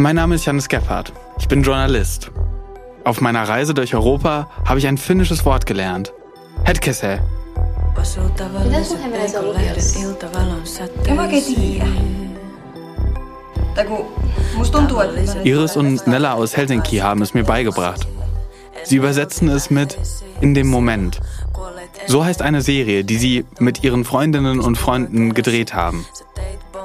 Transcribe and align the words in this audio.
Mein 0.00 0.16
Name 0.16 0.36
ist 0.36 0.46
Janis 0.46 0.66
Gebhardt. 0.66 1.12
Ich 1.38 1.46
bin 1.46 1.62
Journalist. 1.62 2.30
Auf 3.04 3.20
meiner 3.20 3.46
Reise 3.46 3.74
durch 3.74 3.94
Europa 3.94 4.48
habe 4.64 4.78
ich 4.78 4.86
ein 4.86 4.96
finnisches 4.96 5.44
Wort 5.44 5.66
gelernt. 5.66 6.14
Hetkese. 6.64 7.20
Iris 15.44 15.76
und 15.76 16.06
Nella 16.06 16.32
aus 16.32 16.56
Helsinki 16.56 16.96
haben 16.96 17.20
es 17.20 17.34
mir 17.34 17.44
beigebracht. 17.44 18.08
Sie 18.84 18.96
übersetzen 18.96 19.48
es 19.48 19.68
mit 19.68 19.98
in 20.40 20.54
dem 20.54 20.68
Moment. 20.68 21.20
So 22.06 22.24
heißt 22.24 22.40
eine 22.40 22.62
Serie, 22.62 23.04
die 23.04 23.18
sie 23.18 23.44
mit 23.58 23.84
ihren 23.84 24.06
Freundinnen 24.06 24.60
und 24.60 24.76
Freunden 24.76 25.34
gedreht 25.34 25.74
haben. 25.74 26.06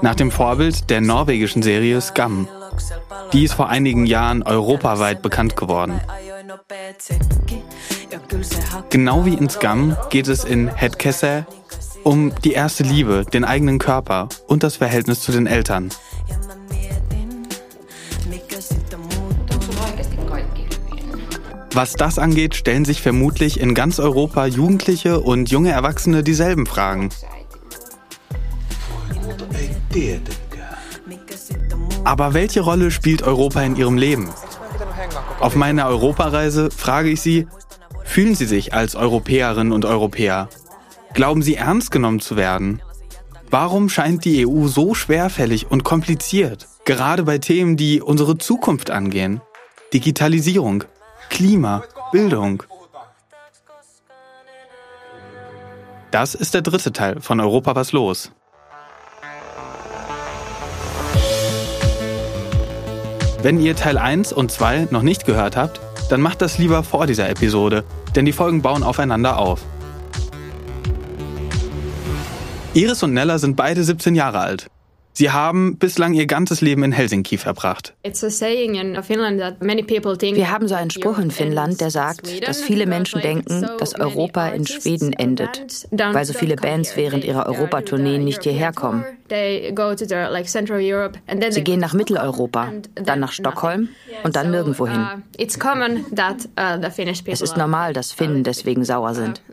Nach 0.02 0.16
dem 0.16 0.32
Vorbild 0.32 0.90
der 0.90 1.00
norwegischen 1.00 1.64
Serie 1.64 2.02
Scum. 2.02 2.50
Die 3.34 3.44
ist 3.44 3.54
vor 3.54 3.70
einigen 3.70 4.06
Jahren 4.06 4.44
europaweit 4.44 5.22
bekannt 5.22 5.56
geworden. 5.56 6.00
Genau 8.90 9.26
wie 9.26 9.34
in 9.34 9.50
Scum 9.50 9.98
geht 10.10 10.28
es 10.28 10.44
in 10.44 10.68
Hetkesse 10.68 11.46
um 12.04 12.34
die 12.44 12.54
erste 12.54 12.84
Liebe, 12.84 13.26
den 13.26 13.44
eigenen 13.44 13.80
Körper 13.80 14.30
und 14.48 14.64
das 14.64 14.78
Verhältnis 14.78 15.22
zu 15.22 15.32
den 15.32 15.48
Eltern. 15.48 15.90
Was 21.74 21.94
das 21.94 22.20
angeht, 22.20 22.56
stellen 22.56 22.86
sich 22.86 23.02
vermutlich 23.02 23.60
in 23.60 23.74
ganz 23.74 24.00
Europa 24.00 24.46
Jugendliche 24.46 25.20
und 25.20 25.50
junge 25.50 25.72
Erwachsene 25.72 26.24
dieselben 26.24 26.66
Fragen. 26.66 27.10
Aber 32.06 32.36
welche 32.36 32.62
Rolle 32.62 32.92
spielt 32.92 33.24
Europa 33.24 33.62
in 33.64 33.76
Ihrem 33.76 33.98
Leben? 33.98 34.30
Auf 35.40 35.56
meiner 35.56 35.88
Europareise 35.88 36.70
frage 36.70 37.10
ich 37.10 37.20
Sie, 37.20 37.48
fühlen 38.04 38.36
Sie 38.36 38.46
sich 38.46 38.74
als 38.76 38.96
Europäerinnen 38.96 39.74
und 39.74 39.86
Europäer? 39.86 40.48
Glauben 41.16 41.42
Sie 41.42 41.56
ernst 41.56 41.90
genommen 41.90 42.20
zu 42.20 42.36
werden? 42.36 42.82
Warum 43.50 43.90
scheint 43.90 44.24
die 44.24 44.46
EU 44.46 44.68
so 44.68 44.94
schwerfällig 44.94 45.72
und 45.72 45.84
kompliziert, 45.84 46.68
gerade 46.86 47.24
bei 47.24 47.40
Themen, 47.40 47.76
die 47.76 48.02
unsere 48.02 48.38
Zukunft 48.38 48.92
angehen? 48.92 49.42
Digitalisierung, 49.92 50.84
Klima, 51.30 51.84
Bildung. 52.12 52.64
Das 56.12 56.36
ist 56.36 56.54
der 56.54 56.62
dritte 56.62 56.94
Teil 56.94 57.20
von 57.20 57.40
Europa 57.40 57.76
was 57.76 57.92
los. 57.92 58.32
Wenn 63.46 63.62
ihr 63.62 63.76
Teil 63.76 64.00
1 64.00 64.34
und 64.34 64.52
2 64.52 64.88
noch 64.90 65.04
nicht 65.04 65.28
gehört 65.28 65.56
habt, 65.56 65.80
dann 66.10 66.20
macht 66.20 66.42
das 66.42 66.58
lieber 66.58 66.82
vor 66.82 67.06
dieser 67.06 67.30
Episode, 67.30 67.84
denn 68.16 68.26
die 68.26 68.32
Folgen 68.32 68.64
bauen 68.64 68.82
aufeinander 68.82 69.38
auf. 69.38 69.62
Iris 72.74 73.04
und 73.04 73.14
Nella 73.14 73.38
sind 73.38 73.56
beide 73.56 73.84
17 73.84 74.16
Jahre 74.16 74.40
alt. 74.40 74.72
Sie 75.18 75.32
haben 75.32 75.78
bislang 75.78 76.14
ihr 76.14 76.28
ganzes 76.28 76.60
Leben 76.60 76.84
in 76.84 76.92
Helsinki 76.92 77.38
verbracht. 77.38 77.94
Wir 78.04 78.12
haben 80.52 80.68
so 80.68 80.76
einen 80.76 80.92
Spruch 80.92 81.20
in 81.20 81.32
Finnland, 81.32 81.80
der 81.80 81.90
sagt, 81.90 82.46
dass 82.46 82.62
viele 82.62 82.86
Menschen 82.86 83.22
denken, 83.22 83.66
dass 83.80 83.98
Europa 83.98 84.50
in 84.50 84.68
Schweden 84.68 85.14
endet, 85.14 85.88
weil 85.92 86.26
so 86.26 86.34
viele 86.34 86.58
Bands 86.58 86.98
während 86.98 87.24
ihrer 87.24 87.46
Europatournee 87.46 88.18
nicht 88.18 88.44
hierher 88.44 88.74
kommen. 88.74 89.06
Sie 89.30 89.74
gehen 91.64 91.80
nach 91.80 91.94
Mitteleuropa, 91.94 92.74
dann 92.96 93.22
nach 93.22 93.32
Stockholm 93.32 93.88
und 94.24 94.36
dann 94.36 94.52
nirgendwo 94.52 94.86
hin. 94.86 94.98
Uh, 94.98 95.22
es 97.28 97.42
ist 97.42 97.58
normal, 97.58 97.94
dass 97.94 98.12
Finnen 98.12 98.44
deswegen 98.44 98.84
sauer 98.84 99.16
sind 99.16 99.42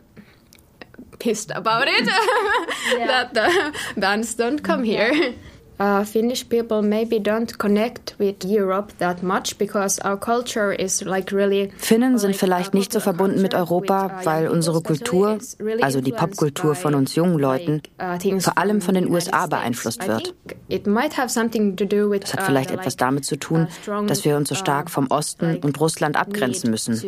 pissed 1.19 1.51
about 1.51 1.85
it 1.87 2.05
that 3.07 3.33
the 3.33 3.71
bands 3.95 4.35
don't 4.35 4.61
come 4.61 4.83
here. 4.83 5.33
Uh, 5.79 6.03
Finnish 6.03 6.47
people 6.49 6.81
maybe 6.81 7.19
don't 7.19 7.57
connect 7.57 8.15
with 8.19 8.43
Europe 8.45 8.93
that 8.99 9.23
much 9.23 9.57
because 9.57 9.99
our 10.05 10.17
culture 10.17 10.73
is 10.73 11.03
like 11.03 11.31
really 11.31 11.71
Finnen 11.77 12.17
sind 12.17 12.35
vielleicht 12.35 12.73
nicht 12.73 12.91
so 12.91 12.99
verbunden 12.99 13.41
mit 13.41 13.53
Europa, 13.53 14.05
uh, 14.05 14.25
weil 14.25 14.47
unsere 14.47 14.81
Kultur, 14.81 15.39
also 15.81 16.01
die 16.01 16.11
Popkultur 16.11 16.75
von 16.75 16.95
uns 16.95 17.15
jungen 17.15 17.39
Leuten, 17.39 17.81
uh, 18.01 18.39
vor 18.39 18.57
allem 18.57 18.81
von 18.81 18.95
den 18.95 19.09
USA 19.09 19.47
beeinflusst 19.47 20.07
wird. 20.07 20.33
Das 20.69 22.33
hat 22.33 22.43
vielleicht 22.43 22.71
etwas 22.71 22.95
damit 22.95 23.25
zu 23.25 23.37
tun, 23.37 23.67
dass 24.07 24.25
wir 24.25 24.37
uns 24.37 24.49
so 24.49 24.55
stark 24.55 24.89
vom 24.89 25.07
Osten 25.07 25.57
und 25.57 25.79
Russland 25.79 26.17
abgrenzen 26.17 26.69
müssen. 26.69 27.01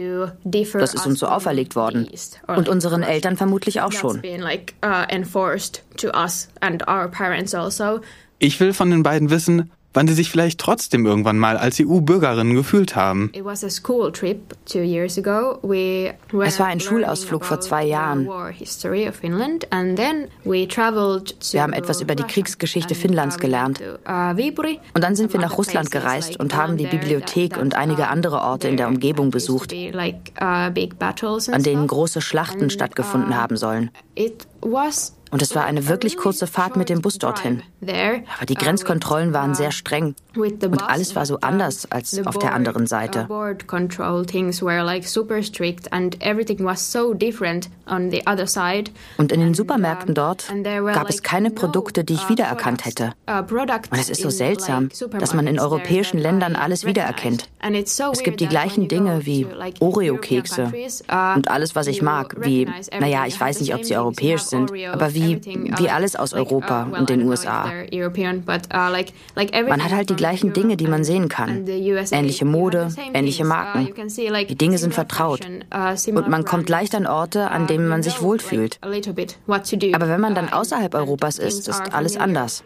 Das 0.43 0.93
ist 0.93 1.05
uns 1.05 1.19
so 1.19 1.27
auferlegt 1.27 1.75
worden. 1.75 2.07
Und 2.47 2.69
unseren 2.69 3.03
Eltern 3.03 3.37
vermutlich 3.37 3.81
auch 3.81 3.91
schon. 3.91 4.21
Ich 8.39 8.59
will 8.59 8.73
von 8.73 8.91
den 8.91 9.03
beiden 9.03 9.29
wissen, 9.29 9.71
wann 9.95 10.07
sie 10.07 10.13
sich 10.13 10.29
vielleicht 10.29 10.59
trotzdem 10.59 11.03
irgendwann 11.05 11.37
mal 11.39 11.57
als 11.57 11.79
EU-Bürgerinnen 11.79 12.55
gefühlt 12.55 12.95
haben. 12.95 13.31
Es 13.33 13.45
war 16.59 16.67
ein 16.67 16.79
Schulausflug 16.79 17.43
vor 17.45 17.59
zwei 17.61 17.85
Jahren. 17.85 18.27
Wir 18.27 19.13
haben 21.61 21.73
etwas 21.73 22.01
über 22.01 22.15
die 22.15 22.23
Kriegsgeschichte 22.23 22.95
Finnlands 22.95 23.37
gelernt. 23.39 23.81
Und 23.81 25.03
dann 25.03 25.15
sind 25.15 25.33
wir 25.33 25.39
nach 25.39 25.57
Russland 25.57 25.89
gereist 25.91 26.37
und 26.39 26.55
haben 26.55 26.77
die 26.77 26.87
Bibliothek 26.87 27.57
und 27.57 27.75
einige 27.75 28.07
andere 28.09 28.41
Orte 28.41 28.67
in 28.67 28.75
der 28.77 28.89
Umgebung 28.89 29.31
besucht, 29.31 29.73
uh, 29.73 29.91
an 30.41 30.73
denen 31.63 31.87
große 31.87 32.21
Schlachten 32.21 32.69
stattgefunden 32.69 33.35
haben 33.35 33.57
sollen. 33.57 33.89
Und 35.31 35.41
es 35.41 35.55
war 35.55 35.65
eine 35.65 35.87
wirklich 35.87 36.17
kurze 36.17 36.47
Fahrt 36.47 36.77
mit 36.77 36.89
dem 36.89 37.01
Bus 37.01 37.17
dorthin. 37.17 37.61
Aber 37.81 38.45
die 38.47 38.55
Grenzkontrollen 38.55 39.33
waren 39.33 39.55
sehr 39.55 39.71
streng. 39.71 40.15
Und 40.35 40.83
alles 40.83 41.15
war 41.15 41.25
so 41.25 41.39
anders 41.41 41.91
als 41.91 42.25
auf 42.25 42.37
der 42.37 42.53
anderen 42.53 42.87
Seite. 42.87 43.27
Und 49.17 49.31
in 49.31 49.39
den 49.39 49.53
Supermärkten 49.53 50.13
dort 50.13 50.45
gab 50.93 51.09
es 51.09 51.23
keine 51.23 51.51
Produkte, 51.51 52.03
die 52.03 52.13
ich 52.13 52.29
wiedererkannt 52.29 52.85
hätte. 52.85 53.13
Und 53.27 53.99
es 53.99 54.09
ist 54.09 54.21
so 54.21 54.29
seltsam, 54.29 54.89
dass 55.19 55.33
man 55.33 55.47
in 55.47 55.59
europäischen 55.59 56.19
Ländern 56.19 56.55
alles 56.55 56.85
wiedererkennt. 56.85 57.49
Es 57.61 58.23
gibt 58.23 58.39
die 58.41 58.47
gleichen 58.47 58.87
Dinge 58.87 59.25
wie 59.25 59.47
Oreo-Kekse 59.79 60.71
und 61.35 61.49
alles, 61.49 61.75
was 61.75 61.87
ich 61.87 62.01
mag, 62.01 62.35
wie, 62.41 62.67
naja, 62.99 63.25
ich 63.25 63.39
weiß 63.39 63.61
nicht, 63.61 63.73
ob 63.73 63.83
sie 63.83 63.95
europäisch 63.95 64.43
sind, 64.43 64.71
aber 64.91 65.14
wie 65.15 65.25
wie, 65.43 65.71
wie 65.77 65.89
alles 65.89 66.15
aus 66.15 66.33
Europa 66.33 66.87
und 66.97 67.09
den 67.09 67.23
USA. 67.27 67.71
Man 69.67 69.83
hat 69.83 69.91
halt 69.91 70.09
die 70.09 70.15
gleichen 70.15 70.53
Dinge, 70.53 70.77
die 70.77 70.87
man 70.87 71.03
sehen 71.03 71.29
kann. 71.29 71.65
Ähnliche 71.67 72.45
Mode, 72.45 72.89
ähnliche 73.13 73.45
Marken. 73.45 73.89
Die 74.47 74.55
Dinge 74.55 74.77
sind 74.77 74.93
vertraut. 74.93 75.41
Und 75.45 76.27
man 76.29 76.45
kommt 76.45 76.69
leicht 76.69 76.95
an 76.95 77.07
Orte, 77.07 77.49
an 77.49 77.67
denen 77.67 77.87
man 77.87 78.03
sich 78.03 78.21
wohlfühlt. 78.21 78.79
Aber 78.83 80.09
wenn 80.09 80.21
man 80.21 80.35
dann 80.35 80.51
außerhalb 80.51 80.93
Europas 80.93 81.39
ist, 81.39 81.67
ist 81.67 81.93
alles 81.93 82.17
anders. 82.17 82.63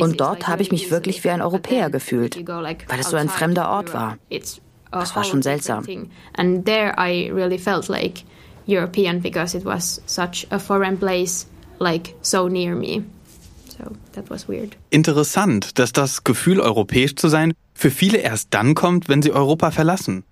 Und 0.00 0.20
dort 0.20 0.48
habe 0.48 0.62
ich 0.62 0.72
mich 0.72 0.90
wirklich 0.90 1.22
wie 1.24 1.30
ein 1.30 1.42
Europäer 1.42 1.90
gefühlt, 1.90 2.36
weil 2.46 3.00
es 3.00 3.10
so 3.10 3.16
ein 3.16 3.28
fremder 3.28 3.70
Ort 3.70 3.94
war. 3.94 4.18
Das 4.90 5.14
war 5.14 5.24
schon 5.24 5.42
seltsam. 5.42 5.84
And 6.36 6.64
there 6.64 6.94
I 6.98 7.30
really 7.30 7.58
felt 7.58 7.88
like 7.88 8.24
European 8.68 9.20
because 9.20 9.56
it 9.56 9.64
was 9.64 10.02
such 10.06 10.46
a 10.50 10.58
foreign 10.58 10.98
place, 10.98 11.46
like 11.80 12.14
so 12.20 12.48
near 12.48 12.76
me. 12.76 13.02
So 13.66 13.92
that 14.12 14.28
was 14.28 14.46
weird. 14.48 14.76
Interessant, 14.90 15.78
dass 15.78 15.92
das 15.92 16.22
Gefühl, 16.22 16.60
europäisch 16.60 17.16
zu 17.16 17.28
sein, 17.28 17.54
für 17.74 17.90
viele 17.90 18.18
erst 18.18 18.48
dann 18.50 18.74
kommt, 18.74 19.08
wenn 19.08 19.22
sie 19.22 19.32
Europa 19.32 19.70
verlassen. 19.70 20.24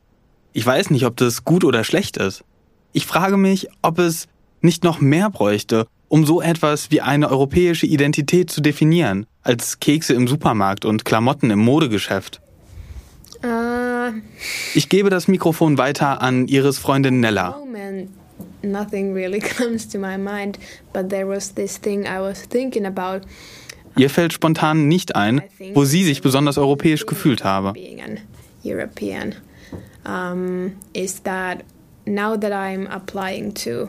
Ich 0.52 0.66
weiß 0.66 0.90
nicht, 0.90 1.06
ob 1.06 1.16
das 1.16 1.44
gut 1.44 1.64
oder 1.64 1.82
schlecht 1.82 2.16
ist. 2.16 2.44
Ich 2.92 3.06
frage 3.06 3.36
mich, 3.36 3.68
ob 3.82 3.98
es 3.98 4.26
nicht 4.60 4.84
noch 4.84 5.00
mehr 5.00 5.30
bräuchte, 5.30 5.86
um 6.08 6.24
so 6.26 6.40
etwas 6.40 6.90
wie 6.90 7.00
eine 7.00 7.30
europäische 7.30 7.86
Identität 7.86 8.50
zu 8.50 8.60
definieren, 8.60 9.26
als 9.42 9.80
Kekse 9.80 10.14
im 10.14 10.28
Supermarkt 10.28 10.84
und 10.84 11.04
Klamotten 11.04 11.50
im 11.50 11.58
Modegeschäft. 11.58 12.40
Uh, 13.44 14.12
ich 14.74 14.88
gebe 14.88 15.10
das 15.10 15.28
Mikrofon 15.28 15.78
weiter 15.78 16.22
an 16.22 16.48
Iris 16.48 16.78
Freundin 16.78 17.20
Nella. 17.20 17.58
Moment 17.58 18.10
nothing 18.66 19.14
really 19.14 19.40
comes 19.58 19.86
to 19.88 19.98
my 19.98 20.16
mind, 20.16 20.58
but 20.92 21.10
there 21.10 21.26
was 21.26 21.54
this 21.54 21.78
thing 21.78 22.06
I 22.06 22.20
was 22.20 22.42
thinking 22.48 22.86
about. 22.86 23.22
Ihr 23.96 24.10
fällt 24.10 24.32
spontan 24.34 24.88
nicht 24.88 25.16
ein, 25.16 25.42
wo 25.72 25.84
sie 25.84 26.04
sich 26.04 26.20
besonders 26.20 26.58
europäisch 26.58 27.06
gefühlt 27.06 27.44
habe. 27.44 27.72
European 28.62 29.34
um, 30.04 30.72
is 30.92 31.22
that 31.22 31.64
now 32.04 32.36
that 32.36 32.52
I'm 32.52 32.86
applying 32.88 33.54
to 33.54 33.88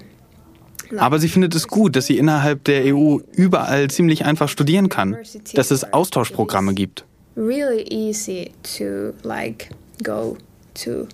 aber 0.97 1.19
sie 1.19 1.27
findet 1.27 1.53
es 1.53 1.67
gut, 1.67 1.97
dass 1.97 2.05
sie 2.05 2.17
innerhalb 2.17 2.63
der 2.63 2.95
EU 2.95 3.19
überall 3.33 3.89
ziemlich 3.89 4.23
einfach 4.23 4.47
studieren 4.47 4.87
kann, 4.87 5.17
dass 5.53 5.71
es 5.71 5.91
Austauschprogramme 5.91 6.73
gibt. 6.73 7.03
really 7.37 7.83
easy 7.91 8.51
to 8.63 9.15
like 9.23 9.69
go 10.03 10.37
to 10.73 11.07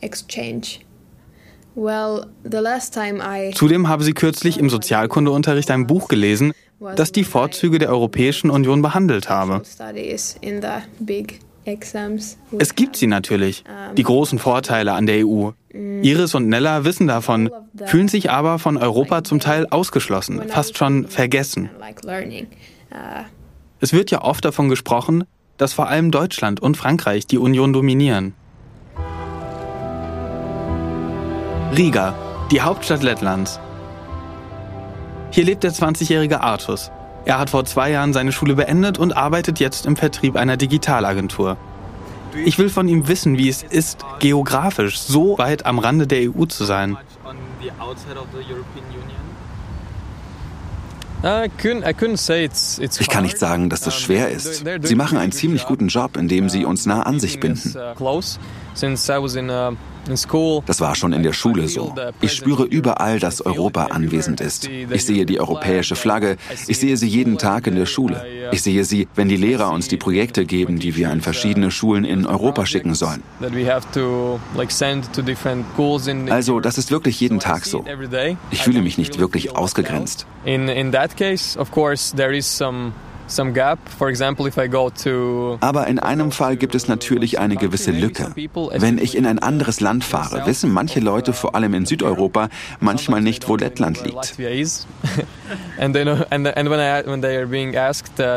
exchange. 0.00 0.80
Well, 1.67 1.67
the 1.67 1.67
last 1.67 1.67
time 1.67 1.67
I 1.67 1.67
Zudem 3.54 3.88
habe 3.88 4.02
sie 4.02 4.12
kürzlich 4.12 4.58
im 4.58 4.68
Sozialkundeunterricht 4.68 5.70
ein 5.70 5.86
Buch 5.86 6.08
gelesen, 6.08 6.52
das 6.96 7.12
die 7.12 7.24
Vorzüge 7.24 7.78
der 7.78 7.90
Europäischen 7.90 8.50
Union 8.50 8.82
behandelt 8.82 9.28
habe. 9.28 9.62
Es 12.58 12.74
gibt 12.74 12.96
sie 12.96 13.06
natürlich, 13.06 13.64
die 13.96 14.02
großen 14.02 14.38
Vorteile 14.38 14.92
an 14.92 15.06
der 15.06 15.26
EU. 15.26 15.50
Iris 15.72 16.34
und 16.34 16.48
Nella 16.48 16.84
wissen 16.84 17.06
davon, 17.06 17.50
fühlen 17.84 18.08
sich 18.08 18.30
aber 18.30 18.58
von 18.58 18.76
Europa 18.76 19.22
zum 19.22 19.38
Teil 19.38 19.66
ausgeschlossen, 19.70 20.42
fast 20.48 20.78
schon 20.78 21.06
vergessen. 21.06 21.70
Es 23.80 23.92
wird 23.92 24.10
ja 24.10 24.22
oft 24.22 24.44
davon 24.44 24.68
gesprochen, 24.68 25.24
dass 25.58 25.72
vor 25.74 25.88
allem 25.88 26.10
Deutschland 26.10 26.60
und 26.60 26.76
Frankreich 26.76 27.26
die 27.26 27.38
Union 27.38 27.72
dominieren. 27.72 28.34
Riga, 31.76 32.14
die 32.50 32.62
Hauptstadt 32.62 33.02
Lettlands. 33.02 33.60
Hier 35.30 35.44
lebt 35.44 35.64
der 35.64 35.72
20-jährige 35.72 36.40
Artus. 36.40 36.90
Er 37.26 37.38
hat 37.38 37.50
vor 37.50 37.64
zwei 37.66 37.90
Jahren 37.90 38.12
seine 38.12 38.32
Schule 38.32 38.54
beendet 38.54 38.98
und 38.98 39.16
arbeitet 39.16 39.60
jetzt 39.60 39.84
im 39.84 39.96
Vertrieb 39.96 40.36
einer 40.36 40.56
Digitalagentur. 40.56 41.58
Ich 42.44 42.58
will 42.58 42.70
von 42.70 42.88
ihm 42.88 43.06
wissen, 43.08 43.36
wie 43.36 43.48
es 43.48 43.62
ist, 43.62 44.04
geografisch 44.18 44.98
so 44.98 45.36
weit 45.38 45.66
am 45.66 45.78
Rande 45.78 46.06
der 46.06 46.30
EU 46.30 46.46
zu 46.46 46.64
sein. 46.64 46.96
Ich 52.80 53.08
kann 53.08 53.22
nicht 53.24 53.38
sagen, 53.38 53.68
dass 53.68 53.80
das 53.80 53.98
schwer 53.98 54.30
ist. 54.30 54.64
Sie 54.82 54.94
machen 54.94 55.18
einen 55.18 55.32
ziemlich 55.32 55.66
guten 55.66 55.88
Job, 55.88 56.16
indem 56.16 56.48
sie 56.48 56.64
uns 56.64 56.86
nah 56.86 57.02
an 57.02 57.18
sich 57.18 57.40
binden. 57.40 57.74
Das 60.66 60.80
war 60.80 60.94
schon 60.94 61.12
in 61.12 61.22
der 61.22 61.32
Schule 61.32 61.68
so. 61.68 61.94
Ich 62.20 62.32
spüre 62.32 62.64
überall, 62.64 63.18
dass 63.18 63.44
Europa 63.44 63.86
anwesend 63.86 64.40
ist. 64.40 64.68
Ich 64.68 65.04
sehe 65.04 65.26
die 65.26 65.40
europäische 65.40 65.96
Flagge. 65.96 66.36
Ich 66.66 66.78
sehe 66.78 66.96
sie 66.96 67.08
jeden 67.08 67.36
Tag 67.36 67.66
in 67.66 67.74
der 67.74 67.86
Schule. 67.86 68.24
Ich 68.52 68.62
sehe 68.62 68.84
sie, 68.84 69.08
wenn 69.14 69.28
die 69.28 69.36
Lehrer 69.36 69.70
uns 69.70 69.88
die 69.88 69.96
Projekte 69.96 70.46
geben, 70.46 70.78
die 70.78 70.96
wir 70.96 71.10
an 71.10 71.20
verschiedene 71.20 71.70
Schulen 71.70 72.04
in 72.04 72.26
Europa 72.26 72.64
schicken 72.64 72.94
sollen. 72.94 73.22
Also, 76.30 76.60
das 76.60 76.78
ist 76.78 76.90
wirklich 76.90 77.20
jeden 77.20 77.40
Tag 77.40 77.66
so. 77.66 77.84
Ich 78.50 78.62
fühle 78.62 78.82
mich 78.82 78.96
nicht 78.96 79.18
wirklich 79.18 79.56
ausgegrenzt. 79.56 80.26
In 80.44 80.92
that 80.92 81.16
case, 81.16 81.58
of 81.58 81.70
course, 81.70 82.16
there 82.16 82.34
is 82.34 82.46
some 82.46 82.92
aber 85.60 85.86
in 85.86 85.98
einem 85.98 86.32
Fall 86.32 86.56
gibt 86.56 86.74
es 86.74 86.88
natürlich 86.88 87.38
eine 87.38 87.56
gewisse 87.56 87.90
Lücke. 87.90 88.32
Wenn 88.78 88.98
ich 88.98 89.16
in 89.16 89.26
ein 89.26 89.38
anderes 89.38 89.80
Land 89.80 90.04
fahre, 90.04 90.46
wissen 90.46 90.72
manche 90.72 91.00
Leute, 91.00 91.32
vor 91.32 91.54
allem 91.54 91.74
in 91.74 91.86
Südeuropa, 91.86 92.48
manchmal 92.80 93.20
nicht, 93.20 93.48
wo 93.48 93.56
Lettland 93.56 94.02
liegt. 94.04 94.38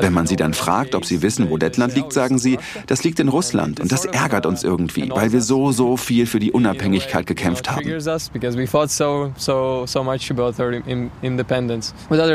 Wenn 0.01 0.13
man 0.13 0.27
sie 0.27 0.35
dann 0.35 0.53
fragt, 0.53 0.95
ob 0.95 1.05
sie 1.05 1.21
wissen, 1.21 1.49
wo 1.49 1.57
Lettland 1.57 1.95
liegt, 1.95 2.13
sagen 2.13 2.37
sie, 2.37 2.59
das 2.87 3.03
liegt 3.03 3.19
in 3.19 3.27
Russland. 3.29 3.79
Und 3.79 3.91
das 3.91 4.05
ärgert 4.05 4.45
uns 4.45 4.63
irgendwie, 4.63 5.09
weil 5.09 5.31
wir 5.31 5.41
so, 5.41 5.71
so 5.71 5.97
viel 5.97 6.25
für 6.25 6.39
die 6.39 6.51
Unabhängigkeit 6.51 7.25
gekämpft 7.25 7.69
haben. 7.69 7.81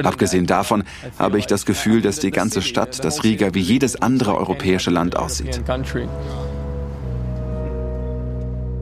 Abgesehen 0.07 0.47
davon 0.47 0.85
habe 1.19 1.39
ich 1.39 1.47
das 1.47 1.67
Gefühl, 1.67 2.03
dass 2.03 2.19
die 2.19 2.31
ganze 2.31 2.46
Stadt, 2.51 3.05
dass 3.05 3.25
Riga 3.25 3.55
wie 3.55 3.61
jedes 3.61 4.01
andere 4.01 4.37
europäische 4.37 4.91
Land 4.91 5.17
aussieht. 5.17 5.61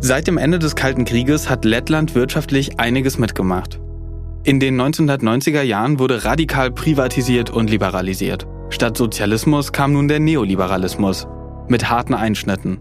Seit 0.01 0.27
dem 0.27 0.37
Ende 0.37 0.59
des 0.59 0.77
Kalten 0.77 1.05
Krieges 1.05 1.49
hat 1.49 1.65
Lettland 1.65 2.15
wirtschaftlich 2.15 2.79
einiges 2.79 3.19
mitgemacht. 3.19 3.81
In 4.43 4.61
den 4.61 4.79
1990er 4.79 5.63
Jahren 5.63 5.99
wurde 5.99 6.25
radikal 6.25 6.71
privatisiert 6.71 7.49
und 7.49 7.71
liberalisiert. 7.71 8.47
Statt 8.69 8.99
Sozialismus 8.99 9.73
kam 9.73 9.95
nun 9.95 10.09
der 10.09 10.21
Neoliberalismus 10.21 11.27
mit 11.69 11.89
harten 11.89 12.13
Einschnitten. 12.13 12.79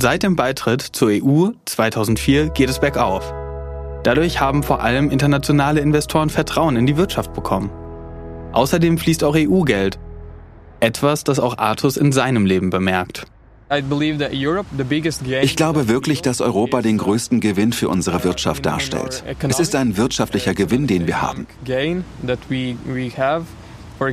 Seit 0.00 0.24
dem 0.24 0.34
Beitritt 0.34 0.82
zur 0.82 1.10
EU 1.10 1.50
2004 1.66 2.48
geht 2.48 2.68
es 2.68 2.80
bergauf. 2.80 3.32
Dadurch 4.02 4.40
haben 4.40 4.64
vor 4.64 4.82
allem 4.82 5.10
internationale 5.10 5.80
Investoren 5.80 6.28
Vertrauen 6.28 6.76
in 6.76 6.86
die 6.86 6.96
Wirtschaft 6.96 7.32
bekommen. 7.32 7.70
Außerdem 8.54 8.98
fließt 8.98 9.24
auch 9.24 9.34
EU-Geld. 9.36 9.98
Etwas, 10.78 11.24
das 11.24 11.40
auch 11.40 11.58
Artus 11.58 11.96
in 11.96 12.12
seinem 12.12 12.46
Leben 12.46 12.70
bemerkt. 12.70 13.26
Ich 13.68 15.56
glaube 15.56 15.88
wirklich, 15.88 16.22
dass 16.22 16.40
Europa 16.40 16.80
den 16.80 16.98
größten 16.98 17.40
Gewinn 17.40 17.72
für 17.72 17.88
unsere 17.88 18.22
Wirtschaft 18.22 18.64
darstellt. 18.64 19.24
Es 19.48 19.58
ist 19.58 19.74
ein 19.74 19.96
wirtschaftlicher 19.96 20.54
Gewinn, 20.54 20.86
den 20.86 21.08
wir 21.08 21.20
haben. 21.20 21.46
Uh, 23.98 24.08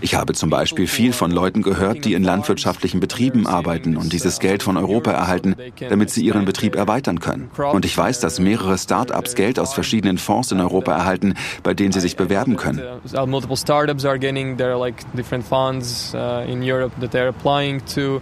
ich 0.00 0.14
habe 0.14 0.32
zum 0.32 0.50
Beispiel 0.50 0.86
viel 0.86 1.12
von 1.12 1.30
Leuten 1.30 1.62
gehört, 1.62 2.04
die 2.04 2.14
in 2.14 2.24
landwirtschaftlichen 2.24 3.00
Betrieben 3.00 3.46
arbeiten 3.46 3.96
und 3.96 4.12
dieses 4.12 4.40
Geld 4.40 4.62
von 4.62 4.76
Europa 4.76 5.12
erhalten, 5.12 5.54
damit 5.88 6.10
sie 6.10 6.24
ihren 6.24 6.44
Betrieb 6.44 6.74
erweitern 6.74 7.20
können. 7.20 7.50
Und 7.56 7.84
ich 7.84 7.96
weiß, 7.96 8.20
dass 8.20 8.38
mehrere 8.38 8.78
Start-ups 8.78 9.34
Geld 9.34 9.58
aus 9.58 9.74
verschiedenen 9.74 10.18
Fonds 10.18 10.52
in 10.52 10.60
Europa 10.60 10.92
erhalten, 10.92 11.34
bei 11.62 11.74
denen 11.74 11.92
sie 11.92 12.00
sich 12.00 12.16
bewerben 12.16 12.56
können. 12.56 12.82
Multiple 13.26 13.56
startups 13.56 14.04
are 14.04 14.18
getting 14.18 14.56
their 14.56 14.78
like 14.78 15.04
different 15.14 15.46
funds 15.46 16.14
uh, 16.14 16.48
in 16.48 16.62
Europe 16.62 16.92
that 17.00 17.12
they're 17.12 17.28
applying 17.28 17.82
to. 17.94 18.20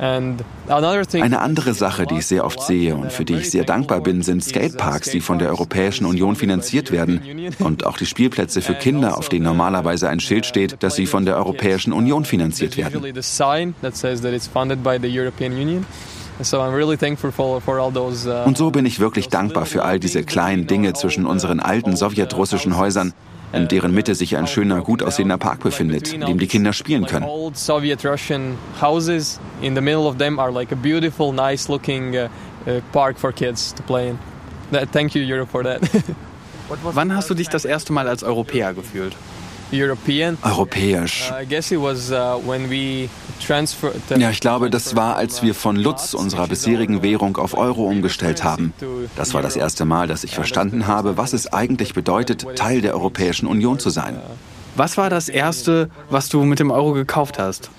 Eine 0.00 1.40
andere 1.40 1.74
Sache, 1.74 2.06
die 2.06 2.16
ich 2.18 2.26
sehr 2.26 2.46
oft 2.46 2.62
sehe 2.62 2.96
und 2.96 3.12
für 3.12 3.26
die 3.26 3.34
ich 3.34 3.50
sehr 3.50 3.64
dankbar 3.64 4.00
bin, 4.00 4.22
sind 4.22 4.42
Skateparks, 4.42 5.10
die 5.10 5.20
von 5.20 5.38
der 5.38 5.50
Europäischen 5.50 6.06
Union 6.06 6.36
finanziert 6.36 6.90
werden 6.90 7.20
und 7.58 7.84
auch 7.84 7.98
die 7.98 8.06
Spielplätze 8.06 8.62
für 8.62 8.72
Kinder, 8.72 9.18
auf 9.18 9.28
denen 9.28 9.44
normalerweise 9.44 10.08
ein 10.08 10.20
Schild 10.20 10.46
steht, 10.46 10.82
dass 10.82 10.94
sie 10.94 11.04
von 11.04 11.26
der 11.26 11.36
Europäischen 11.36 11.92
Union 11.92 12.24
finanziert 12.24 12.78
werden. 12.78 13.04
Uh, 16.40 16.46
und 18.46 18.56
so 18.56 18.70
bin 18.70 18.86
ich 18.86 19.00
wirklich 19.00 19.28
dankbar 19.28 19.66
für 19.66 19.84
all 19.84 20.00
diese 20.00 20.22
kleinen 20.22 20.66
Dinge 20.66 20.94
zwischen 20.94 21.26
unseren 21.26 21.60
alten 21.60 21.96
sowjetrussischen 21.96 22.78
Häusern, 22.78 23.12
in 23.52 23.68
deren 23.68 23.92
Mitte 23.92 24.14
sich 24.14 24.36
ein 24.36 24.46
schöner, 24.46 24.80
gut 24.82 25.02
aussehender 25.02 25.38
Park 25.38 25.60
befindet, 25.60 26.12
in 26.12 26.20
dem 26.20 26.38
die 26.38 26.46
Kinder 26.46 26.72
spielen 26.72 27.06
können. 27.06 27.26
Wann 36.82 37.14
hast 37.16 37.28
du 37.28 37.34
dich 37.34 37.48
das 37.48 37.64
erste 37.64 37.92
Mal 37.92 38.06
als 38.06 38.22
Europäer 38.22 38.74
gefühlt? 38.74 39.16
Europäisch. 40.42 41.32
Ja, 44.16 44.30
ich 44.30 44.40
glaube, 44.40 44.70
das 44.70 44.96
war, 44.96 45.16
als 45.16 45.42
wir 45.42 45.54
von 45.54 45.76
Lutz, 45.76 46.14
unserer 46.14 46.46
bisherigen 46.48 47.02
Währung, 47.02 47.36
auf 47.36 47.56
Euro 47.56 47.84
umgestellt 47.84 48.44
haben. 48.44 48.72
Das 49.16 49.34
war 49.34 49.42
das 49.42 49.56
erste 49.56 49.84
Mal, 49.84 50.06
dass 50.06 50.24
ich 50.24 50.34
verstanden 50.34 50.86
habe, 50.86 51.16
was 51.16 51.32
es 51.32 51.52
eigentlich 51.52 51.94
bedeutet, 51.94 52.46
Teil 52.56 52.80
der 52.80 52.94
Europäischen 52.94 53.46
Union 53.46 53.78
zu 53.78 53.90
sein. 53.90 54.18
Was 54.76 54.96
war 54.96 55.10
das 55.10 55.28
Erste, 55.28 55.90
was 56.10 56.28
du 56.28 56.44
mit 56.44 56.58
dem 56.58 56.70
Euro 56.70 56.92
gekauft 56.92 57.38
hast? 57.38 57.70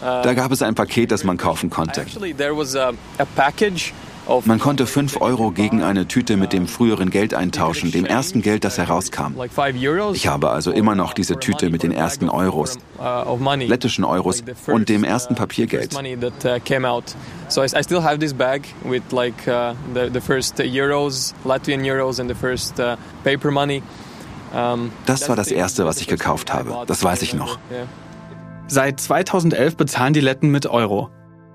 Da 0.00 0.34
gab 0.34 0.52
es 0.52 0.62
ein 0.62 0.74
Paket, 0.74 1.10
das 1.10 1.24
man 1.24 1.36
kaufen 1.36 1.70
konnte. 1.70 2.06
Man 4.44 4.58
konnte 4.58 4.86
5 4.86 5.20
Euro 5.20 5.50
gegen 5.50 5.82
eine 5.82 6.06
Tüte 6.06 6.36
mit 6.36 6.52
dem 6.52 6.66
früheren 6.66 7.10
Geld 7.10 7.34
eintauschen, 7.34 7.90
dem 7.90 8.04
ersten 8.04 8.42
Geld, 8.42 8.64
das 8.64 8.78
herauskam. 8.78 9.34
Ich 10.12 10.26
habe 10.26 10.50
also 10.50 10.70
immer 10.70 10.94
noch 10.94 11.14
diese 11.14 11.38
Tüte 11.38 11.70
mit 11.70 11.82
den 11.82 11.92
ersten 11.92 12.28
Euros, 12.28 12.78
lettischen 13.58 14.04
Euros 14.04 14.42
und 14.66 14.88
dem 14.88 15.04
ersten 15.04 15.34
Papiergeld. 15.34 15.92
So 17.48 17.64
I 17.64 17.82
still 17.82 18.02
have 18.02 18.18
this 18.18 18.32
bag 18.32 18.62
with 18.84 19.02
like 19.10 19.34
uh, 19.48 19.74
the, 19.92 20.08
the 20.12 20.20
first 20.20 20.56
Euros, 20.60 21.34
Latvian 21.44 21.82
Euros 21.82 22.20
and 22.20 22.30
the 22.30 22.34
first 22.36 22.78
uh, 22.78 22.96
paper 23.24 23.50
money. 23.50 23.82
Das 25.06 25.28
war 25.28 25.36
das 25.36 25.50
erste, 25.50 25.84
was 25.84 26.00
ich 26.00 26.06
gekauft 26.06 26.52
habe. 26.52 26.84
Das 26.86 27.02
weiß 27.02 27.22
ich 27.22 27.34
noch. 27.34 27.58
Seit 28.66 29.00
2011 29.00 29.76
bezahlen 29.76 30.12
die 30.12 30.20
Letten 30.20 30.50
mit 30.50 30.66
Euro. 30.66 31.10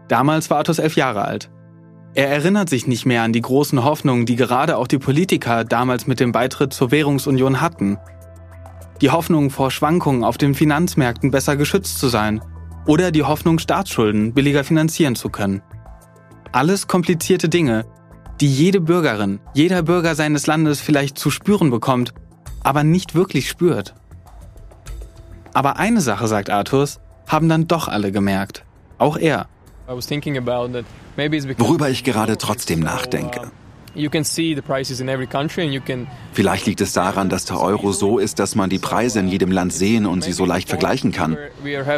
Damals 0.08 0.50
war 0.50 0.60
Athos 0.60 0.80
elf 0.80 0.96
Jahre 0.96 1.24
alt. 1.24 1.50
Er 2.16 2.30
erinnert 2.30 2.70
sich 2.70 2.88
nicht 2.88 3.06
mehr 3.06 3.24
an 3.24 3.34
die 3.34 3.42
großen 3.42 3.84
Hoffnungen, 3.84 4.26
die 4.26 4.38
gerade 4.38 4.78
auch 4.78 4.88
die 4.88 5.00
Politiker 5.00 5.66
damals 5.66 6.08
mit 6.08 6.22
dem 6.22 6.32
Beitritt 6.32 6.72
zur 6.72 6.90
Währungsunion 6.92 7.60
hatten. 7.60 7.98
Die 9.02 9.10
Hoffnung 9.10 9.50
vor 9.50 9.70
Schwankungen 9.70 10.24
auf 10.24 10.38
den 10.38 10.56
Finanzmärkten 10.56 11.30
besser 11.30 11.58
geschützt 11.58 12.00
zu 12.00 12.08
sein 12.08 12.42
oder 12.88 13.12
die 13.12 13.24
Hoffnung, 13.24 13.60
Staatsschulden 13.60 14.34
billiger 14.34 14.64
finanzieren 14.64 15.16
zu 15.16 15.28
können. 15.28 15.62
Alles 16.54 16.88
komplizierte 16.88 17.50
Dinge, 17.50 17.86
die 18.40 18.50
jede 18.50 18.80
Bürgerin, 18.80 19.42
jeder 19.54 19.84
Bürger 19.84 20.16
seines 20.16 20.48
Landes 20.48 20.80
vielleicht 20.80 21.18
zu 21.18 21.30
spüren 21.30 21.70
bekommt, 21.70 22.14
aber 22.64 22.86
nicht 22.86 23.14
wirklich 23.14 23.50
spürt. 23.50 23.94
Aber 25.54 25.76
eine 25.80 26.00
Sache, 26.00 26.28
sagt 26.28 26.50
Arthurs, 26.50 27.02
haben 27.28 27.50
dann 27.50 27.68
doch 27.68 27.90
alle 27.90 28.14
gemerkt. 28.14 28.64
Auch 29.00 29.18
er. 29.18 29.48
Worüber 31.58 31.90
ich 31.90 32.04
gerade 32.04 32.38
trotzdem 32.38 32.80
nachdenke. 32.80 33.52
Vielleicht 36.34 36.66
liegt 36.66 36.82
es 36.82 36.94
daran, 36.94 37.30
dass 37.30 37.46
der 37.46 37.62
Euro 37.62 37.94
so 37.94 38.20
ist, 38.20 38.40
dass 38.40 38.56
man 38.56 38.70
die 38.70 38.80
Preise 38.80 39.20
in 39.20 39.28
jedem 39.30 39.52
Land 39.52 39.72
sehen 39.72 40.06
und 40.06 40.24
sie 40.24 40.34
so 40.34 40.46
leicht 40.46 40.68
vergleichen 40.68 41.14
kann. 41.14 41.38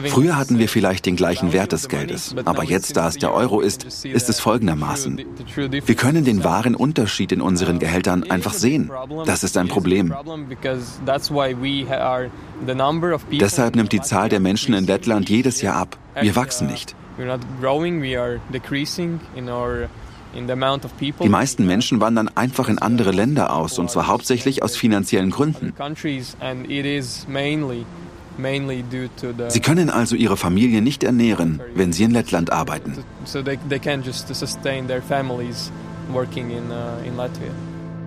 Früher 0.05 0.37
hatten 0.37 0.59
wir 0.59 0.69
vielleicht 0.69 1.07
den 1.07 1.15
gleichen 1.15 1.53
Wert 1.53 1.71
des 1.71 1.89
Geldes, 1.89 2.35
aber 2.45 2.63
jetzt, 2.63 2.97
da 2.97 3.07
es 3.07 3.15
der 3.17 3.33
Euro 3.33 3.61
ist, 3.61 4.05
ist 4.05 4.29
es 4.29 4.39
folgendermaßen. 4.39 5.25
Wir 5.55 5.95
können 5.95 6.23
den 6.23 6.43
wahren 6.43 6.75
Unterschied 6.75 7.31
in 7.31 7.41
unseren 7.41 7.79
Gehältern 7.79 8.29
einfach 8.29 8.53
sehen. 8.53 8.91
Das 9.25 9.43
ist 9.43 9.57
ein 9.57 9.67
Problem. 9.67 10.13
Deshalb 13.39 13.75
nimmt 13.75 13.91
die 13.91 14.01
Zahl 14.01 14.29
der 14.29 14.39
Menschen 14.39 14.73
in 14.75 14.85
Lettland 14.85 15.29
jedes 15.29 15.61
Jahr 15.61 15.75
ab. 15.77 15.97
Wir 16.21 16.35
wachsen 16.35 16.67
nicht. 16.67 16.95
Die 21.23 21.29
meisten 21.29 21.65
Menschen 21.65 21.99
wandern 21.99 22.29
einfach 22.35 22.69
in 22.69 22.77
andere 22.79 23.11
Länder 23.11 23.53
aus, 23.53 23.79
und 23.79 23.89
zwar 23.89 24.07
hauptsächlich 24.07 24.61
aus 24.61 24.75
finanziellen 24.75 25.31
Gründen. 25.31 25.73
Sie 29.47 29.59
können 29.61 29.89
also 29.89 30.15
ihre 30.15 30.37
Familie 30.37 30.81
nicht 30.81 31.03
ernähren, 31.03 31.59
wenn 31.73 31.91
sie 31.91 32.03
in 32.03 32.11
Lettland 32.11 32.51
arbeiten. 32.51 32.93
Uh, 32.93 33.41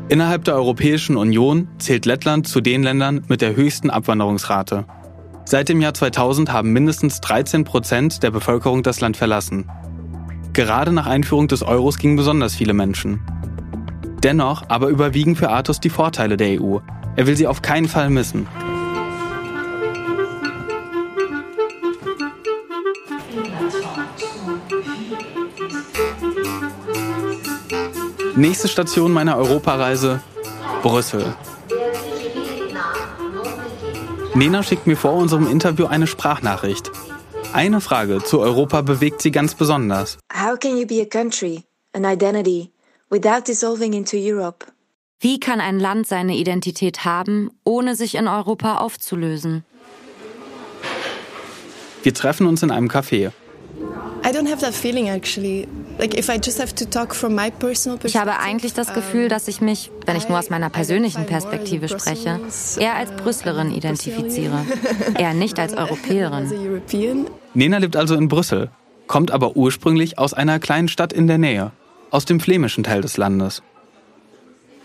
Innerhalb 0.09 0.45
der 0.45 0.55
Europäischen 0.55 1.17
Union 1.17 1.69
zählt 1.79 2.07
Lettland 2.07 2.47
zu 2.47 2.61
den 2.61 2.83
Ländern 2.85 3.25
mit 3.29 3.41
der 3.41 3.57
höchsten 3.57 3.91
Abwanderungsrate. 3.91 4.85
Seit 5.51 5.69
dem 5.69 5.81
Jahr 5.81 5.93
2000 5.93 6.53
haben 6.53 6.73
mindestens 6.73 7.21
13 7.23 7.65
Prozent 7.65 8.23
der 8.23 8.31
Bevölkerung 8.31 8.85
das 8.85 9.01
Land 9.01 9.17
verlassen. 9.17 9.69
Gerade 10.53 10.93
nach 10.93 11.09
Einführung 11.09 11.49
des 11.49 11.65
Euros 11.65 11.99
gingen 11.99 12.15
besonders 12.15 12.55
viele 12.55 12.73
Menschen. 12.73 13.21
Dennoch 14.23 14.63
aber 14.69 14.87
überwiegen 14.91 15.35
für 15.35 15.51
Athos 15.51 15.81
die 15.81 15.91
Vorteile 15.91 16.37
der 16.37 16.63
EU. 16.63 16.79
Er 17.17 17.27
will 17.27 17.37
sie 17.37 17.49
auf 17.49 17.63
keinen 17.63 17.89
Fall 17.89 18.11
missen. 18.11 18.47
Nächste 28.37 28.69
Station 28.69 29.13
meiner 29.13 29.37
Europareise 29.37 30.21
Brüssel. 30.85 31.35
Nena 34.35 34.63
schickt 34.63 34.87
mir 34.87 34.97
vor 34.97 35.15
unserem 35.15 35.51
Interview 35.51 35.87
eine 35.87 36.07
Sprachnachricht. 36.07 36.91
Eine 37.53 37.81
Frage 37.81 38.23
zu 38.23 38.41
Europa 38.41 38.81
bewegt 38.83 39.23
sie 39.23 39.33
ganz 39.33 39.55
besonders. 39.55 40.19
How 40.33 40.59
can 40.59 40.77
you 40.77 40.87
be 40.87 41.03
a 41.03 41.05
country, 41.05 41.65
an 41.93 42.05
identity, 42.05 42.71
without 43.11 43.43
dissolving 43.47 43.93
into 43.93 44.17
Europe? 44.17 44.67
Wie 45.19 45.41
kann 45.41 45.61
ein 45.61 45.81
Land 45.81 46.07
seine 46.07 46.37
Identität 46.37 47.05
haben, 47.05 47.51
ohne 47.65 47.95
sich 47.97 48.15
in 48.15 48.29
Europa 48.29 48.79
aufzulösen? 48.79 49.65
Wir 52.03 52.15
treffen 52.15 52.47
uns 52.47 52.63
in 52.63 52.71
einem 52.71 52.89
Café. 52.89 53.33
Ich 58.05 58.17
habe 58.17 58.39
eigentlich 58.39 58.73
das 58.75 58.95
Gefühl, 58.95 59.29
dass 59.29 59.49
ich 59.49 59.61
mich, 59.61 59.91
wenn 60.07 60.17
ich 60.17 60.29
nur 60.29 60.39
aus 60.39 60.51
meiner 60.51 60.71
persönlichen 60.71 61.27
Perspektive 61.27 61.89
spreche, 61.89 62.41
eher 62.79 62.95
als 62.95 63.11
Brüsselerin 63.13 63.71
identifiziere, 63.71 64.65
eher 65.19 65.35
nicht 65.35 65.59
als 65.59 65.75
Europäerin. 65.77 67.27
Nena 67.55 67.79
lebt 67.79 67.97
also 67.97 68.15
in 68.15 68.29
Brüssel, 68.29 68.71
kommt 69.07 69.31
aber 69.31 69.57
ursprünglich 69.57 70.19
aus 70.19 70.33
einer 70.35 70.59
kleinen 70.59 70.89
Stadt 70.89 71.13
in 71.13 71.27
der 71.27 71.39
Nähe, 71.39 71.73
aus 72.11 72.25
dem 72.25 72.41
flämischen 72.41 72.85
Teil 72.85 73.03
des 73.03 73.17
Landes. 73.17 73.63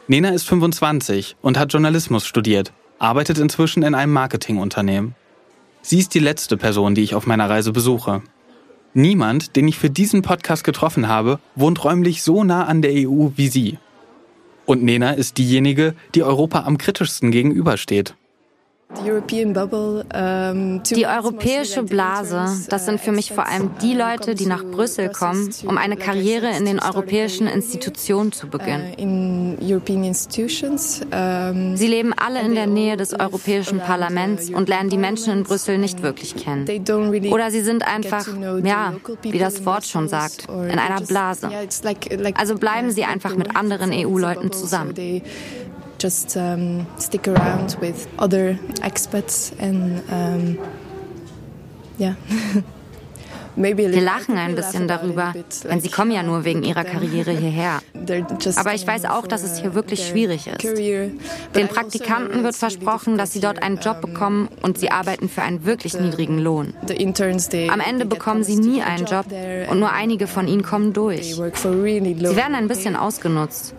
Nena 0.08 0.30
ist 0.30 0.48
25 0.48 1.38
und 1.42 1.58
hat 1.58 1.74
Journalismus 1.74 2.26
studiert, 2.28 2.74
arbeitet 3.00 3.40
inzwischen 3.40 3.84
in 3.84 3.96
einem 3.96 4.14
Marketingunternehmen. 4.14 5.16
Sie 5.82 6.00
ist 6.00 6.14
die 6.14 6.20
letzte 6.20 6.58
Person, 6.58 6.96
die 6.96 7.04
ich 7.04 7.16
auf 7.16 7.26
meiner 7.26 7.50
Reise 7.50 7.72
besuche. 7.72 8.22
Niemand, 8.98 9.58
den 9.58 9.68
ich 9.68 9.78
für 9.78 9.90
diesen 9.90 10.22
Podcast 10.22 10.64
getroffen 10.64 11.10
habe, 11.10 11.40
wohnt 11.54 11.84
räumlich 11.84 12.24
so 12.24 12.46
nah 12.46 12.64
an 12.64 12.82
der 12.82 12.94
EU 12.94 13.32
wie 13.36 13.50
sie. 13.50 13.78
Und 14.66 14.84
Nena 14.84 15.12
ist 15.12 15.38
diejenige, 15.38 15.96
die 16.16 16.24
Europa 16.24 16.64
am 16.64 16.78
kritischsten 16.78 17.30
gegenübersteht. 17.30 18.16
Die 20.94 21.06
europäische 21.08 21.84
Blase, 21.84 22.46
das 22.70 22.86
sind 22.86 23.02
für 23.02 23.12
mich 23.12 23.34
vor 23.34 23.48
allem 23.48 23.72
die 23.82 23.94
Leute, 23.94 24.36
die 24.36 24.46
nach 24.46 24.64
Brüssel 24.64 25.10
kommen, 25.10 25.50
um 25.66 25.78
eine 25.78 25.98
Karriere 25.98 26.56
in 26.56 26.66
den 26.66 26.80
europäischen 26.80 27.48
Institutionen 27.48 28.32
zu 28.32 28.48
beginnen. 28.48 29.58
Sie 31.76 31.88
leben 31.88 32.14
alle 32.14 32.42
in 32.42 32.56
der 32.56 32.68
Nähe 32.68 32.96
des 32.96 33.20
Europäischen 33.20 33.80
Parlaments 33.80 34.52
und 34.52 34.70
lernen 34.70 34.90
die 34.90 35.00
Menschen 35.00 35.34
in 35.34 35.44
Brüssel 35.44 35.80
nicht 35.80 36.04
wirklich 36.04 36.36
kennen. 36.36 36.68
Oder 37.32 37.50
sie 37.52 37.62
sind 37.62 37.88
einfach, 37.88 38.28
ja, 38.64 38.94
wie 39.24 39.40
das 39.40 39.66
Wort 39.66 39.86
schon 39.86 40.08
sagt, 40.08 40.48
in 40.48 40.78
einer 40.78 41.02
Blase. 41.02 41.50
Also 42.36 42.56
bleiben 42.56 42.92
sie 42.92 43.04
einfach 43.04 43.36
mit 43.36 43.56
anderen 43.56 43.92
EU-Leuten 43.92 44.52
zusammen 44.52 44.94
just 45.98 46.36
um, 46.38 46.88
stick 47.00 47.28
around 47.28 47.76
with 47.80 48.08
other 48.20 48.56
expats 48.82 49.54
and 49.60 50.04
um, 50.12 50.60
yeah. 51.98 52.16
Wir 53.56 54.02
lachen 54.02 54.38
ein 54.38 54.56
bisschen 54.56 54.88
darüber, 54.88 55.34
denn 55.70 55.80
sie 55.80 55.90
kommen 55.90 56.12
ja 56.12 56.24
nur 56.24 56.44
wegen 56.46 56.64
ihrer 56.64 56.84
Karriere 56.84 57.32
hierher. 57.32 57.80
Aber 58.56 58.74
ich 58.74 58.86
weiß 58.86 59.06
auch, 59.06 59.28
dass 59.28 59.44
es 59.44 59.60
hier 59.60 59.74
wirklich 59.74 60.06
schwierig 60.08 60.48
ist. 60.48 60.64
Den 61.56 61.68
Praktikanten 61.68 62.44
wird 62.44 62.56
versprochen, 62.56 63.18
dass 63.18 63.32
sie 63.34 63.40
dort 63.40 63.64
einen 63.64 63.78
Job 63.80 64.02
bekommen 64.02 64.50
und 64.62 64.78
sie 64.78 64.92
arbeiten 64.92 65.30
für 65.30 65.42
einen 65.42 65.66
wirklich 65.66 66.00
niedrigen 66.00 66.40
Lohn. 66.40 66.74
Am 67.70 67.80
Ende 67.80 68.06
bekommen 68.06 68.44
sie 68.44 68.58
nie 68.58 68.82
einen 68.82 69.06
Job 69.06 69.26
und 69.70 69.80
nur 69.80 69.92
einige 69.92 70.28
von 70.28 70.48
ihnen 70.48 70.64
kommen 70.64 70.94
durch. 70.94 71.36
Sie 71.36 71.42
werden 72.36 72.56
ein 72.56 72.68
bisschen 72.68 72.96
ausgenutzt. 72.96 73.74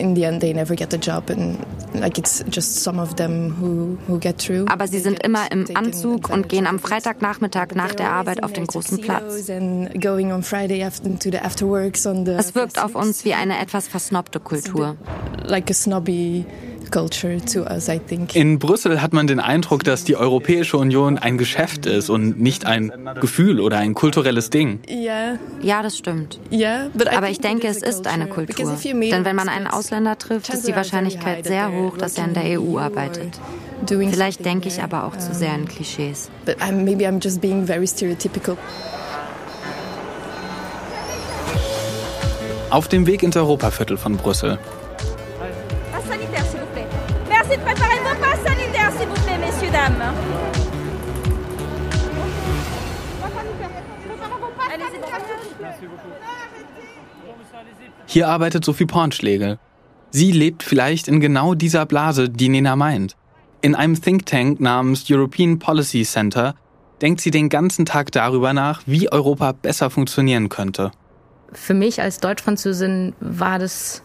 Aber 4.69 4.89
sie 4.89 4.99
sind 4.99 5.23
immer 5.25 5.53
im 5.53 5.65
Anzug 5.75 6.31
und 6.31 6.49
gehen 6.49 6.67
am 6.67 6.79
Freitagnachmittag 6.79 7.75
nach 7.75 7.95
der 7.95 8.13
Arbeit 8.13 8.43
auf 8.43 8.53
den 8.53 8.67
großen 8.67 9.01
Platz. 9.01 9.51
Es 12.39 12.55
wirkt 12.55 12.83
auf 12.83 12.95
uns 12.95 13.25
wie 13.25 13.35
eine 13.35 13.59
etwas 13.59 13.89
versnobte 13.89 14.41
Kultur. 14.41 14.97
In 18.35 18.59
Brüssel 18.59 19.03
hat 19.03 19.13
man 19.13 19.27
den 19.27 19.41
Eindruck, 19.41 19.83
dass 19.83 20.05
die 20.05 20.15
Europäische 20.17 20.77
Union 20.77 21.19
ein 21.19 21.37
Geschäft 21.37 21.87
ist 21.87 22.09
und 22.11 22.41
nicht 22.41 22.65
ein 22.65 22.93
Gefühl 23.21 23.61
oder 23.61 23.79
ein 23.79 23.95
kulturelles 23.95 24.51
Ding. 24.51 24.79
Ja, 24.89 25.83
das 25.83 25.97
stimmt. 25.99 26.39
Aber 27.13 27.29
ich 27.29 27.41
denke, 27.41 27.67
es 27.67 27.83
ist 27.83 28.07
eine 28.07 28.29
Kultur. 28.29 28.77
Denn 28.83 29.25
wenn 29.25 29.37
man 29.37 29.49
einen 29.49 29.67
Ausländer 29.67 30.17
trifft, 30.17 30.49
ist 30.55 30.69
die 30.69 30.77
Wahrscheinlichkeit 30.77 31.45
sehr 31.45 31.73
hoch, 31.73 31.97
dass 31.99 32.17
er 32.19 32.27
in 32.27 32.35
der 32.35 32.61
EU 32.61 32.79
arbeitet. 32.79 33.41
Vielleicht 33.87 34.45
denke 34.45 34.69
ich 34.69 34.81
aber 34.83 35.05
auch 35.05 35.17
zu 35.17 35.35
sehr 35.35 35.55
in 35.55 35.67
Klischees. 35.67 36.31
Auf 42.69 42.89
dem 42.89 43.07
Weg 43.07 43.23
ins 43.23 43.37
Europaviertel 43.37 43.97
von 43.97 44.17
Brüssel. 44.17 44.59
Hier 58.07 58.29
arbeitet 58.29 58.65
Sophie 58.65 58.87
Pornschlegel. 58.87 59.59
Sie 60.11 60.33
lebt 60.33 60.63
vielleicht 60.63 61.07
in 61.07 61.21
genau 61.21 61.55
dieser 61.55 61.87
Blase, 61.87 62.29
die 62.29 62.49
Nena 62.49 62.75
meint. 62.75 63.17
In 63.63 63.75
einem 63.75 64.01
Think 64.01 64.27
Tank 64.27 64.61
namens 64.61 65.05
European 65.09 65.59
Policy 65.59 66.05
Center 66.05 66.55
denkt 67.01 67.21
sie 67.21 67.31
den 67.31 67.49
ganzen 67.49 67.87
Tag 67.87 68.11
darüber 68.13 68.53
nach, 68.53 68.83
wie 68.87 69.11
Europa 69.13 69.53
besser 69.53 69.91
funktionieren 69.91 70.49
könnte 70.49 70.91
für 71.53 71.75
mich 71.75 72.01
als 72.01 72.21
Deutsch-Französin 72.21 73.15
war 73.21 73.59
das 73.59 74.03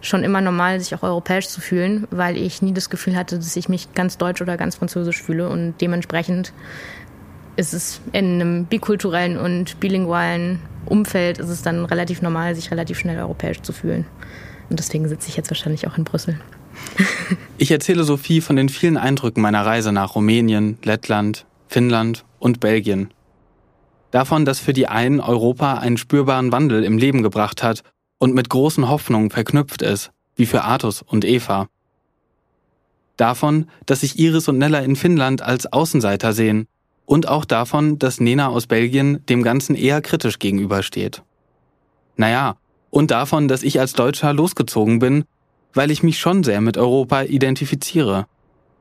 schon 0.00 0.24
immer 0.24 0.40
normal, 0.40 0.80
sich 0.80 0.94
auch 0.94 1.02
europäisch 1.02 1.48
zu 1.48 1.60
fühlen, 1.60 2.06
weil 2.10 2.36
ich 2.36 2.60
nie 2.60 2.72
das 2.72 2.90
Gefühl 2.90 3.16
hatte, 3.16 3.36
dass 3.36 3.56
ich 3.56 3.68
mich 3.68 3.94
ganz 3.94 4.18
deutsch 4.18 4.42
oder 4.42 4.56
ganz 4.56 4.76
französisch 4.76 5.22
fühle. 5.22 5.48
Und 5.48 5.74
dementsprechend 5.80 6.52
ist 7.56 7.72
es 7.72 8.00
in 8.12 8.40
einem 8.40 8.64
bikulturellen 8.64 9.38
und 9.38 9.78
bilingualen 9.80 10.60
Umfeld 10.86 11.38
ist 11.38 11.48
es 11.48 11.62
dann 11.62 11.84
relativ 11.84 12.22
normal, 12.22 12.54
sich 12.54 12.70
relativ 12.70 12.98
schnell 12.98 13.18
europäisch 13.18 13.62
zu 13.62 13.72
fühlen. 13.72 14.06
Und 14.68 14.78
deswegen 14.78 15.08
sitze 15.08 15.28
ich 15.28 15.36
jetzt 15.36 15.50
wahrscheinlich 15.50 15.86
auch 15.86 15.96
in 15.96 16.04
Brüssel. 16.04 16.40
ich 17.58 17.70
erzähle 17.70 18.04
Sophie 18.04 18.40
von 18.40 18.56
den 18.56 18.68
vielen 18.68 18.96
Eindrücken 18.96 19.42
meiner 19.42 19.64
Reise 19.64 19.92
nach 19.92 20.16
Rumänien, 20.16 20.78
Lettland, 20.82 21.46
Finnland 21.68 22.24
und 22.38 22.58
Belgien. 22.60 23.12
Davon, 24.12 24.44
dass 24.44 24.60
für 24.60 24.74
die 24.74 24.86
einen 24.86 25.20
Europa 25.20 25.78
einen 25.78 25.96
spürbaren 25.96 26.52
Wandel 26.52 26.84
im 26.84 26.98
Leben 26.98 27.22
gebracht 27.22 27.62
hat 27.62 27.82
und 28.18 28.34
mit 28.34 28.50
großen 28.50 28.88
Hoffnungen 28.88 29.30
verknüpft 29.30 29.80
ist, 29.80 30.12
wie 30.36 30.46
für 30.46 30.62
Artus 30.62 31.02
und 31.02 31.24
Eva. 31.24 31.66
Davon, 33.16 33.66
dass 33.86 34.00
sich 34.00 34.18
Iris 34.18 34.48
und 34.48 34.58
Nella 34.58 34.80
in 34.80 34.96
Finnland 34.96 35.40
als 35.40 35.72
Außenseiter 35.72 36.34
sehen 36.34 36.66
und 37.06 37.26
auch 37.26 37.46
davon, 37.46 37.98
dass 37.98 38.20
Nena 38.20 38.48
aus 38.48 38.66
Belgien 38.66 39.24
dem 39.26 39.42
Ganzen 39.42 39.74
eher 39.74 40.02
kritisch 40.02 40.38
gegenübersteht. 40.38 41.22
Naja, 42.16 42.56
und 42.90 43.10
davon, 43.10 43.48
dass 43.48 43.62
ich 43.62 43.80
als 43.80 43.94
Deutscher 43.94 44.34
losgezogen 44.34 44.98
bin, 44.98 45.24
weil 45.72 45.90
ich 45.90 46.02
mich 46.02 46.18
schon 46.18 46.44
sehr 46.44 46.60
mit 46.60 46.76
Europa 46.76 47.22
identifiziere 47.22 48.26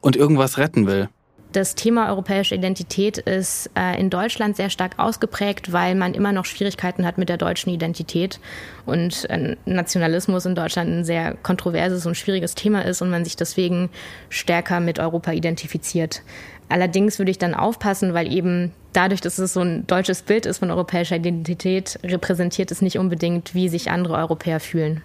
und 0.01 0.17
irgendwas 0.17 0.57
retten 0.57 0.87
will. 0.87 1.07
Das 1.51 1.75
Thema 1.75 2.07
europäische 2.09 2.55
Identität 2.55 3.17
ist 3.17 3.69
äh, 3.77 3.99
in 3.99 4.09
Deutschland 4.09 4.55
sehr 4.55 4.69
stark 4.69 4.97
ausgeprägt, 4.97 5.73
weil 5.73 5.95
man 5.95 6.13
immer 6.13 6.31
noch 6.31 6.45
Schwierigkeiten 6.45 7.05
hat 7.05 7.17
mit 7.17 7.27
der 7.27 7.35
deutschen 7.35 7.73
Identität 7.73 8.39
und 8.85 9.29
äh, 9.29 9.57
Nationalismus 9.65 10.45
in 10.45 10.55
Deutschland 10.55 10.89
ein 10.89 11.03
sehr 11.03 11.35
kontroverses 11.43 12.05
und 12.05 12.15
schwieriges 12.15 12.55
Thema 12.55 12.85
ist 12.85 13.01
und 13.01 13.09
man 13.09 13.25
sich 13.25 13.35
deswegen 13.35 13.89
stärker 14.29 14.79
mit 14.79 14.99
Europa 14.99 15.33
identifiziert. 15.33 16.21
Allerdings 16.69 17.19
würde 17.19 17.31
ich 17.31 17.37
dann 17.37 17.53
aufpassen, 17.53 18.13
weil 18.13 18.31
eben 18.31 18.71
dadurch, 18.93 19.19
dass 19.19 19.37
es 19.37 19.51
so 19.51 19.59
ein 19.59 19.85
deutsches 19.87 20.21
Bild 20.21 20.45
ist 20.45 20.59
von 20.59 20.71
europäischer 20.71 21.17
Identität, 21.17 21.99
repräsentiert 22.01 22.71
es 22.71 22.81
nicht 22.81 22.97
unbedingt, 22.97 23.53
wie 23.53 23.67
sich 23.67 23.91
andere 23.91 24.15
Europäer 24.15 24.61
fühlen 24.61 25.01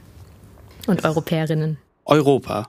und 0.86 1.04
Europäerinnen. 1.04 1.78
Europa. 2.04 2.68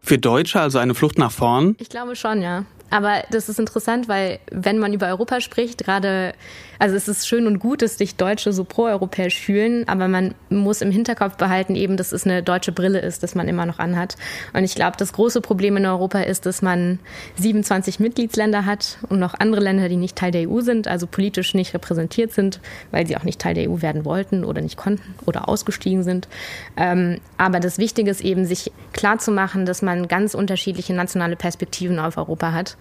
Für 0.00 0.18
Deutsche 0.18 0.60
also 0.60 0.78
eine 0.78 0.94
Flucht 0.94 1.18
nach 1.18 1.32
vorn? 1.32 1.74
Ich 1.80 1.88
glaube 1.88 2.14
schon, 2.14 2.40
ja. 2.40 2.64
Aber 2.90 3.24
das 3.30 3.48
ist 3.48 3.58
interessant, 3.58 4.08
weil 4.08 4.38
wenn 4.50 4.78
man 4.78 4.92
über 4.92 5.08
Europa 5.08 5.40
spricht, 5.40 5.84
gerade, 5.84 6.34
also 6.78 6.96
es 6.96 7.08
ist 7.08 7.26
schön 7.26 7.46
und 7.46 7.58
gut, 7.58 7.82
dass 7.82 7.98
sich 7.98 8.16
Deutsche 8.16 8.52
so 8.52 8.64
proeuropäisch 8.64 9.38
fühlen, 9.38 9.86
aber 9.88 10.08
man 10.08 10.34
muss 10.50 10.80
im 10.80 10.90
Hinterkopf 10.90 11.36
behalten, 11.36 11.74
eben, 11.74 11.96
dass 11.96 12.12
es 12.12 12.24
eine 12.24 12.42
deutsche 12.42 12.72
Brille 12.72 13.00
ist, 13.00 13.22
dass 13.22 13.34
man 13.34 13.48
immer 13.48 13.66
noch 13.66 13.78
anhat. 13.78 14.16
Und 14.52 14.64
ich 14.64 14.74
glaube, 14.74 14.96
das 14.98 15.12
große 15.12 15.40
Problem 15.40 15.76
in 15.76 15.86
Europa 15.86 16.20
ist, 16.20 16.46
dass 16.46 16.62
man 16.62 16.98
27 17.36 18.00
Mitgliedsländer 18.00 18.66
hat 18.66 18.98
und 19.08 19.18
noch 19.18 19.34
andere 19.38 19.60
Länder, 19.60 19.88
die 19.88 19.96
nicht 19.96 20.16
Teil 20.16 20.30
der 20.30 20.48
EU 20.48 20.60
sind, 20.60 20.88
also 20.88 21.06
politisch 21.06 21.54
nicht 21.54 21.74
repräsentiert 21.74 22.32
sind, 22.32 22.60
weil 22.90 23.06
sie 23.06 23.16
auch 23.16 23.24
nicht 23.24 23.40
Teil 23.40 23.54
der 23.54 23.70
EU 23.70 23.82
werden 23.82 24.04
wollten 24.04 24.44
oder 24.44 24.60
nicht 24.60 24.76
konnten 24.76 25.14
oder 25.24 25.48
ausgestiegen 25.48 26.02
sind. 26.02 26.28
Ähm, 26.76 27.20
aber 27.38 27.60
das 27.60 27.78
Wichtige 27.78 28.10
ist 28.10 28.20
eben, 28.20 28.44
sich 28.44 28.72
klarzumachen, 28.92 29.66
dass 29.66 29.82
man 29.82 30.08
ganz 30.08 30.34
unterschiedliche 30.34 30.94
nationale 30.94 31.36
Perspektiven 31.36 31.98
auf 31.98 32.16
Europa 32.16 32.52
hat 32.52 32.76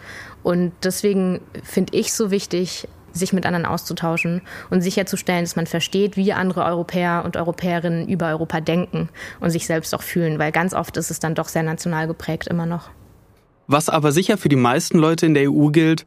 und 0.45 0.73
deswegen 0.83 1.41
finde 1.63 1.97
ich 1.97 2.13
so 2.13 2.29
wichtig, 2.29 2.87
sich 3.17 3.33
mit 3.33 3.45
anderen 3.45 3.65
auszutauschen 3.65 4.41
und 4.69 4.81
sicherzustellen, 4.81 5.43
dass 5.43 5.55
man 5.55 5.67
versteht, 5.67 6.17
wie 6.17 6.33
andere 6.33 6.63
Europäer 6.65 7.23
und 7.25 7.37
Europäerinnen 7.37 8.07
über 8.07 8.27
Europa 8.27 8.61
denken 8.61 9.09
und 9.39 9.49
sich 9.49 9.65
selbst 9.65 9.95
auch 9.95 10.03
fühlen, 10.03 10.39
weil 10.39 10.51
ganz 10.51 10.73
oft 10.73 10.97
ist 10.97 11.11
es 11.11 11.19
dann 11.19 11.35
doch 11.35 11.47
sehr 11.47 11.63
national 11.63 12.07
geprägt 12.07 12.47
immer 12.47 12.65
noch. 12.65 12.89
Was 13.67 13.89
aber 13.89 14.11
sicher 14.11 14.37
für 14.37 14.49
die 14.49 14.55
meisten 14.55 14.99
Leute 14.99 15.25
in 15.25 15.33
der 15.33 15.51
EU 15.51 15.69
gilt, 15.69 16.05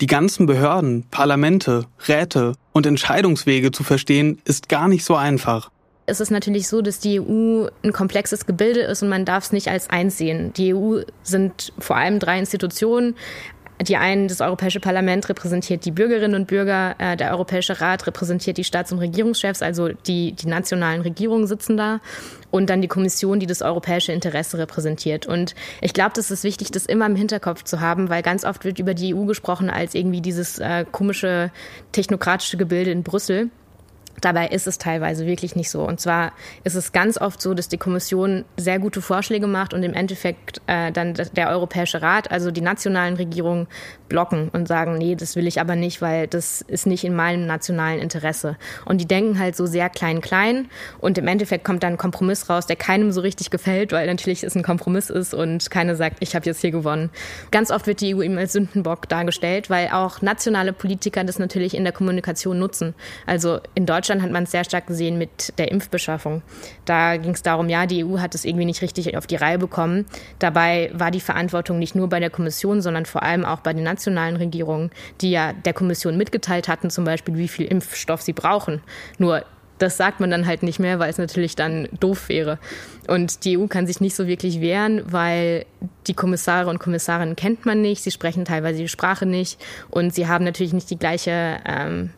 die 0.00 0.06
ganzen 0.06 0.46
Behörden, 0.46 1.06
Parlamente, 1.10 1.86
Räte 2.08 2.54
und 2.72 2.86
Entscheidungswege 2.86 3.70
zu 3.70 3.84
verstehen, 3.84 4.40
ist 4.44 4.68
gar 4.68 4.88
nicht 4.88 5.04
so 5.04 5.14
einfach. 5.14 5.70
Es 6.06 6.20
ist 6.20 6.30
natürlich 6.30 6.68
so, 6.68 6.82
dass 6.82 6.98
die 6.98 7.18
EU 7.18 7.66
ein 7.82 7.92
komplexes 7.92 8.44
Gebilde 8.44 8.80
ist 8.80 9.02
und 9.02 9.08
man 9.08 9.24
darf 9.24 9.44
es 9.44 9.52
nicht 9.52 9.68
als 9.68 9.88
eins 9.88 10.18
sehen. 10.18 10.52
Die 10.52 10.74
EU 10.74 11.00
sind 11.22 11.72
vor 11.78 11.96
allem 11.96 12.18
drei 12.18 12.38
Institutionen. 12.38 13.14
Die 13.80 13.96
einen, 13.96 14.28
das 14.28 14.40
Europäische 14.40 14.78
Parlament 14.78 15.28
repräsentiert 15.28 15.84
die 15.84 15.90
Bürgerinnen 15.90 16.36
und 16.36 16.46
Bürger, 16.46 16.94
äh, 16.98 17.16
der 17.16 17.32
Europäische 17.32 17.80
Rat 17.80 18.06
repräsentiert 18.06 18.56
die 18.56 18.64
Staats- 18.64 18.92
und 18.92 19.00
Regierungschefs, 19.00 19.62
also 19.62 19.88
die, 19.88 20.32
die 20.32 20.46
nationalen 20.46 21.00
Regierungen 21.02 21.46
sitzen 21.46 21.76
da 21.76 22.00
und 22.52 22.70
dann 22.70 22.82
die 22.82 22.88
Kommission, 22.88 23.40
die 23.40 23.46
das 23.46 23.62
europäische 23.62 24.12
Interesse 24.12 24.58
repräsentiert. 24.58 25.26
Und 25.26 25.56
ich 25.80 25.92
glaube, 25.92 26.12
das 26.14 26.30
ist 26.30 26.44
wichtig, 26.44 26.70
das 26.70 26.86
immer 26.86 27.06
im 27.06 27.16
Hinterkopf 27.16 27.64
zu 27.64 27.80
haben, 27.80 28.08
weil 28.08 28.22
ganz 28.22 28.44
oft 28.44 28.64
wird 28.64 28.78
über 28.78 28.94
die 28.94 29.14
EU 29.14 29.24
gesprochen 29.24 29.70
als 29.70 29.94
irgendwie 29.94 30.20
dieses 30.20 30.60
äh, 30.60 30.84
komische 30.90 31.50
technokratische 31.90 32.56
Gebilde 32.56 32.92
in 32.92 33.02
Brüssel. 33.02 33.50
Dabei 34.20 34.48
ist 34.48 34.66
es 34.66 34.78
teilweise 34.78 35.26
wirklich 35.26 35.56
nicht 35.56 35.70
so. 35.70 35.86
Und 35.86 36.00
zwar 36.00 36.32
ist 36.62 36.74
es 36.74 36.92
ganz 36.92 37.18
oft 37.20 37.42
so, 37.42 37.54
dass 37.54 37.68
die 37.68 37.78
Kommission 37.78 38.44
sehr 38.56 38.78
gute 38.78 39.02
Vorschläge 39.02 39.46
macht 39.46 39.74
und 39.74 39.82
im 39.82 39.92
Endeffekt 39.92 40.60
äh, 40.66 40.92
dann 40.92 41.14
der 41.14 41.50
Europäische 41.50 42.00
Rat, 42.00 42.30
also 42.30 42.50
die 42.50 42.60
nationalen 42.60 43.16
Regierungen, 43.16 43.66
blocken 44.08 44.48
und 44.50 44.68
sagen, 44.68 44.96
nee, 44.96 45.16
das 45.16 45.34
will 45.34 45.46
ich 45.46 45.60
aber 45.60 45.76
nicht, 45.76 46.00
weil 46.00 46.28
das 46.28 46.60
ist 46.62 46.86
nicht 46.86 47.04
in 47.04 47.16
meinem 47.16 47.46
nationalen 47.46 48.00
Interesse. 48.00 48.56
Und 48.84 49.00
die 49.00 49.06
denken 49.06 49.38
halt 49.38 49.56
so 49.56 49.66
sehr 49.66 49.88
klein, 49.88 50.20
klein. 50.20 50.68
Und 51.00 51.18
im 51.18 51.26
Endeffekt 51.26 51.64
kommt 51.64 51.82
dann 51.82 51.94
ein 51.94 51.98
Kompromiss 51.98 52.48
raus, 52.48 52.66
der 52.66 52.76
keinem 52.76 53.12
so 53.12 53.20
richtig 53.20 53.50
gefällt, 53.50 53.92
weil 53.92 54.06
natürlich 54.06 54.44
es 54.44 54.54
ein 54.54 54.62
Kompromiss 54.62 55.10
ist 55.10 55.34
und 55.34 55.70
keiner 55.70 55.96
sagt, 55.96 56.18
ich 56.20 56.36
habe 56.36 56.46
jetzt 56.46 56.60
hier 56.60 56.70
gewonnen. 56.70 57.10
Ganz 57.50 57.70
oft 57.70 57.86
wird 57.86 58.00
die 58.00 58.14
EU 58.14 58.22
eben 58.22 58.38
als 58.38 58.52
Sündenbock 58.52 59.08
dargestellt, 59.08 59.70
weil 59.70 59.88
auch 59.88 60.22
nationale 60.22 60.72
Politiker 60.72 61.24
das 61.24 61.38
natürlich 61.38 61.74
in 61.74 61.84
der 61.84 61.92
Kommunikation 61.92 62.58
nutzen. 62.58 62.94
Also 63.26 63.60
in 63.74 63.86
Deutschland 63.86 64.03
Deutschland 64.04 64.20
hat 64.20 64.30
man 64.30 64.42
es 64.42 64.50
sehr 64.50 64.64
stark 64.64 64.86
gesehen 64.86 65.16
mit 65.16 65.58
der 65.58 65.72
Impfbeschaffung. 65.72 66.42
Da 66.84 67.16
ging 67.16 67.32
es 67.32 67.42
darum, 67.42 67.70
ja, 67.70 67.86
die 67.86 68.04
EU 68.04 68.18
hat 68.18 68.34
es 68.34 68.44
irgendwie 68.44 68.66
nicht 68.66 68.82
richtig 68.82 69.16
auf 69.16 69.26
die 69.26 69.36
Reihe 69.36 69.56
bekommen. 69.56 70.04
Dabei 70.38 70.90
war 70.92 71.10
die 71.10 71.22
Verantwortung 71.22 71.78
nicht 71.78 71.94
nur 71.94 72.10
bei 72.10 72.20
der 72.20 72.28
Kommission, 72.28 72.82
sondern 72.82 73.06
vor 73.06 73.22
allem 73.22 73.46
auch 73.46 73.60
bei 73.60 73.72
den 73.72 73.82
nationalen 73.82 74.36
Regierungen, 74.36 74.90
die 75.22 75.30
ja 75.30 75.54
der 75.54 75.72
Kommission 75.72 76.18
mitgeteilt 76.18 76.68
hatten, 76.68 76.90
zum 76.90 77.04
Beispiel, 77.04 77.38
wie 77.38 77.48
viel 77.48 77.64
Impfstoff 77.64 78.20
sie 78.20 78.34
brauchen. 78.34 78.82
Nur 79.16 79.42
das 79.78 79.96
sagt 79.96 80.20
man 80.20 80.30
dann 80.30 80.46
halt 80.46 80.62
nicht 80.62 80.78
mehr, 80.78 80.98
weil 80.98 81.08
es 81.08 81.16
natürlich 81.16 81.56
dann 81.56 81.88
doof 81.98 82.28
wäre. 82.28 82.58
Und 83.08 83.46
die 83.46 83.56
EU 83.56 83.68
kann 83.68 83.86
sich 83.86 84.02
nicht 84.02 84.14
so 84.14 84.26
wirklich 84.26 84.60
wehren, 84.60 85.00
weil 85.06 85.64
die 86.06 86.14
Kommissare 86.14 86.68
und 86.68 86.78
Kommissarinnen 86.78 87.36
kennt 87.36 87.64
man 87.64 87.80
nicht, 87.80 88.02
sie 88.02 88.10
sprechen 88.10 88.44
teilweise 88.44 88.80
die 88.80 88.88
Sprache 88.88 89.24
nicht 89.24 89.58
und 89.90 90.14
sie 90.14 90.28
haben 90.28 90.44
natürlich 90.44 90.74
nicht 90.74 90.90
die 90.90 90.98
gleiche 90.98 91.58
ähm, 91.64 92.10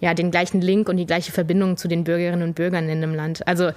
ja, 0.00 0.14
den 0.14 0.30
gleichen 0.30 0.60
Link 0.60 0.88
und 0.88 0.96
die 0.96 1.06
gleiche 1.06 1.32
Verbindung 1.32 1.76
zu 1.76 1.88
den 1.88 2.04
Bürgerinnen 2.04 2.42
und 2.42 2.54
Bürgern 2.54 2.88
in 2.88 3.00
dem 3.00 3.14
Land. 3.14 3.46
Also 3.46 3.70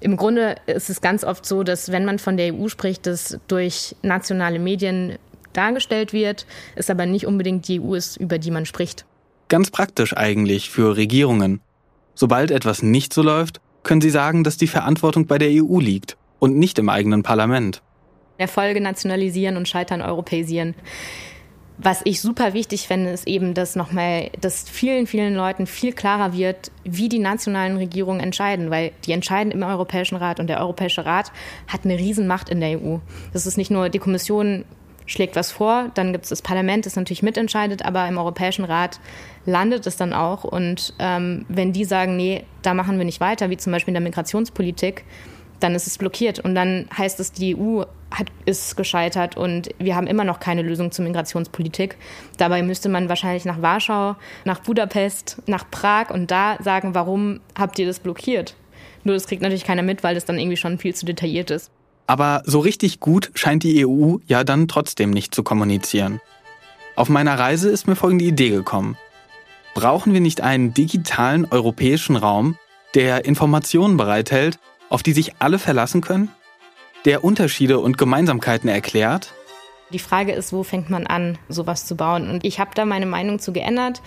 im 0.00 0.16
Grunde 0.16 0.56
ist 0.66 0.90
es 0.90 1.00
ganz 1.00 1.24
oft 1.24 1.44
so, 1.44 1.62
dass 1.62 1.90
wenn 1.90 2.04
man 2.04 2.18
von 2.18 2.36
der 2.36 2.54
EU 2.54 2.68
spricht, 2.68 3.06
das 3.06 3.38
durch 3.48 3.96
nationale 4.02 4.58
Medien 4.58 5.18
dargestellt 5.52 6.12
wird, 6.12 6.46
es 6.76 6.90
aber 6.90 7.06
nicht 7.06 7.26
unbedingt 7.26 7.66
die 7.68 7.80
EU 7.80 7.94
ist, 7.94 8.16
über 8.16 8.38
die 8.38 8.50
man 8.50 8.66
spricht. 8.66 9.04
Ganz 9.48 9.70
praktisch 9.70 10.16
eigentlich 10.16 10.70
für 10.70 10.96
Regierungen. 10.96 11.60
Sobald 12.14 12.50
etwas 12.50 12.82
nicht 12.82 13.12
so 13.12 13.22
läuft, 13.22 13.60
können 13.82 14.00
sie 14.00 14.10
sagen, 14.10 14.44
dass 14.44 14.56
die 14.56 14.66
Verantwortung 14.66 15.26
bei 15.26 15.38
der 15.38 15.48
EU 15.50 15.80
liegt 15.80 16.16
und 16.38 16.56
nicht 16.56 16.78
im 16.78 16.88
eigenen 16.88 17.22
Parlament. 17.22 17.82
Erfolge 18.36 18.80
nationalisieren 18.80 19.56
und 19.56 19.68
Scheitern 19.68 20.00
europäisieren. 20.00 20.74
Was 21.80 22.00
ich 22.02 22.20
super 22.20 22.54
wichtig 22.54 22.88
finde, 22.88 23.10
ist 23.10 23.28
eben, 23.28 23.54
dass 23.54 23.76
nochmal, 23.76 24.30
dass 24.40 24.68
vielen, 24.68 25.06
vielen 25.06 25.36
Leuten 25.36 25.68
viel 25.68 25.92
klarer 25.92 26.32
wird, 26.32 26.72
wie 26.82 27.08
die 27.08 27.20
nationalen 27.20 27.76
Regierungen 27.76 28.18
entscheiden, 28.18 28.70
weil 28.70 28.90
die 29.06 29.12
entscheiden 29.12 29.52
im 29.52 29.62
Europäischen 29.62 30.16
Rat 30.16 30.40
und 30.40 30.48
der 30.48 30.58
Europäische 30.60 31.06
Rat 31.06 31.30
hat 31.68 31.84
eine 31.84 31.96
Riesenmacht 31.96 32.48
in 32.48 32.58
der 32.58 32.80
EU. 32.80 32.98
Das 33.32 33.46
ist 33.46 33.56
nicht 33.56 33.70
nur 33.70 33.90
die 33.90 34.00
Kommission 34.00 34.64
schlägt 35.06 35.36
was 35.36 35.52
vor, 35.52 35.90
dann 35.94 36.12
gibt 36.12 36.24
es 36.24 36.30
das 36.30 36.42
Parlament, 36.42 36.84
das 36.84 36.96
natürlich 36.96 37.22
mitentscheidet, 37.22 37.84
aber 37.84 38.06
im 38.08 38.18
Europäischen 38.18 38.64
Rat 38.64 39.00
landet 39.46 39.86
es 39.86 39.96
dann 39.96 40.12
auch. 40.12 40.44
Und 40.44 40.94
ähm, 40.98 41.46
wenn 41.48 41.72
die 41.72 41.84
sagen, 41.84 42.16
nee, 42.16 42.44
da 42.62 42.74
machen 42.74 42.98
wir 42.98 43.04
nicht 43.04 43.20
weiter, 43.20 43.50
wie 43.50 43.56
zum 43.56 43.72
Beispiel 43.72 43.92
in 43.92 43.94
der 43.94 44.02
Migrationspolitik, 44.02 45.04
dann 45.60 45.74
ist 45.74 45.86
es 45.86 45.98
blockiert. 45.98 46.40
Und 46.40 46.54
dann 46.54 46.88
heißt 46.96 47.20
es, 47.20 47.32
die 47.32 47.56
EU 47.56 47.82
hat, 48.10 48.28
ist 48.46 48.76
gescheitert 48.76 49.36
und 49.36 49.68
wir 49.78 49.96
haben 49.96 50.06
immer 50.06 50.24
noch 50.24 50.40
keine 50.40 50.62
Lösung 50.62 50.90
zur 50.92 51.04
Migrationspolitik. 51.04 51.96
Dabei 52.36 52.62
müsste 52.62 52.88
man 52.88 53.08
wahrscheinlich 53.08 53.44
nach 53.44 53.60
Warschau, 53.60 54.16
nach 54.44 54.60
Budapest, 54.60 55.42
nach 55.46 55.70
Prag 55.70 56.10
und 56.10 56.30
da 56.30 56.56
sagen, 56.62 56.94
warum 56.94 57.40
habt 57.56 57.78
ihr 57.78 57.86
das 57.86 57.98
blockiert? 57.98 58.54
Nur 59.04 59.14
das 59.14 59.26
kriegt 59.26 59.42
natürlich 59.42 59.64
keiner 59.64 59.82
mit, 59.82 60.02
weil 60.02 60.14
das 60.14 60.24
dann 60.24 60.38
irgendwie 60.38 60.56
schon 60.56 60.78
viel 60.78 60.94
zu 60.94 61.06
detailliert 61.06 61.50
ist. 61.50 61.70
Aber 62.06 62.42
so 62.46 62.60
richtig 62.60 63.00
gut 63.00 63.30
scheint 63.34 63.62
die 63.62 63.86
EU 63.86 64.16
ja 64.26 64.42
dann 64.42 64.68
trotzdem 64.68 65.10
nicht 65.10 65.34
zu 65.34 65.42
kommunizieren. 65.42 66.20
Auf 66.96 67.10
meiner 67.10 67.38
Reise 67.38 67.68
ist 67.68 67.86
mir 67.86 67.96
folgende 67.96 68.24
Idee 68.24 68.50
gekommen. 68.50 68.96
Brauchen 69.74 70.14
wir 70.14 70.20
nicht 70.20 70.40
einen 70.40 70.74
digitalen 70.74 71.44
europäischen 71.44 72.16
Raum, 72.16 72.56
der 72.94 73.26
Informationen 73.26 73.96
bereithält, 73.96 74.58
auf 74.88 75.02
die 75.02 75.12
sich 75.12 75.34
alle 75.38 75.58
verlassen 75.58 76.00
können? 76.00 76.30
Der 77.04 77.24
Unterschiede 77.24 77.78
und 77.78 77.98
Gemeinsamkeiten 77.98 78.68
erklärt? 78.68 79.32
Die 79.92 79.98
Frage 79.98 80.32
ist, 80.32 80.52
wo 80.52 80.62
fängt 80.62 80.90
man 80.90 81.06
an, 81.06 81.38
sowas 81.48 81.86
zu 81.86 81.96
bauen? 81.96 82.28
Und 82.28 82.44
ich 82.44 82.60
habe 82.60 82.72
da 82.74 82.84
meine 82.84 83.06
Meinung 83.06 83.38
zu 83.38 83.52
geändert, 83.52 84.02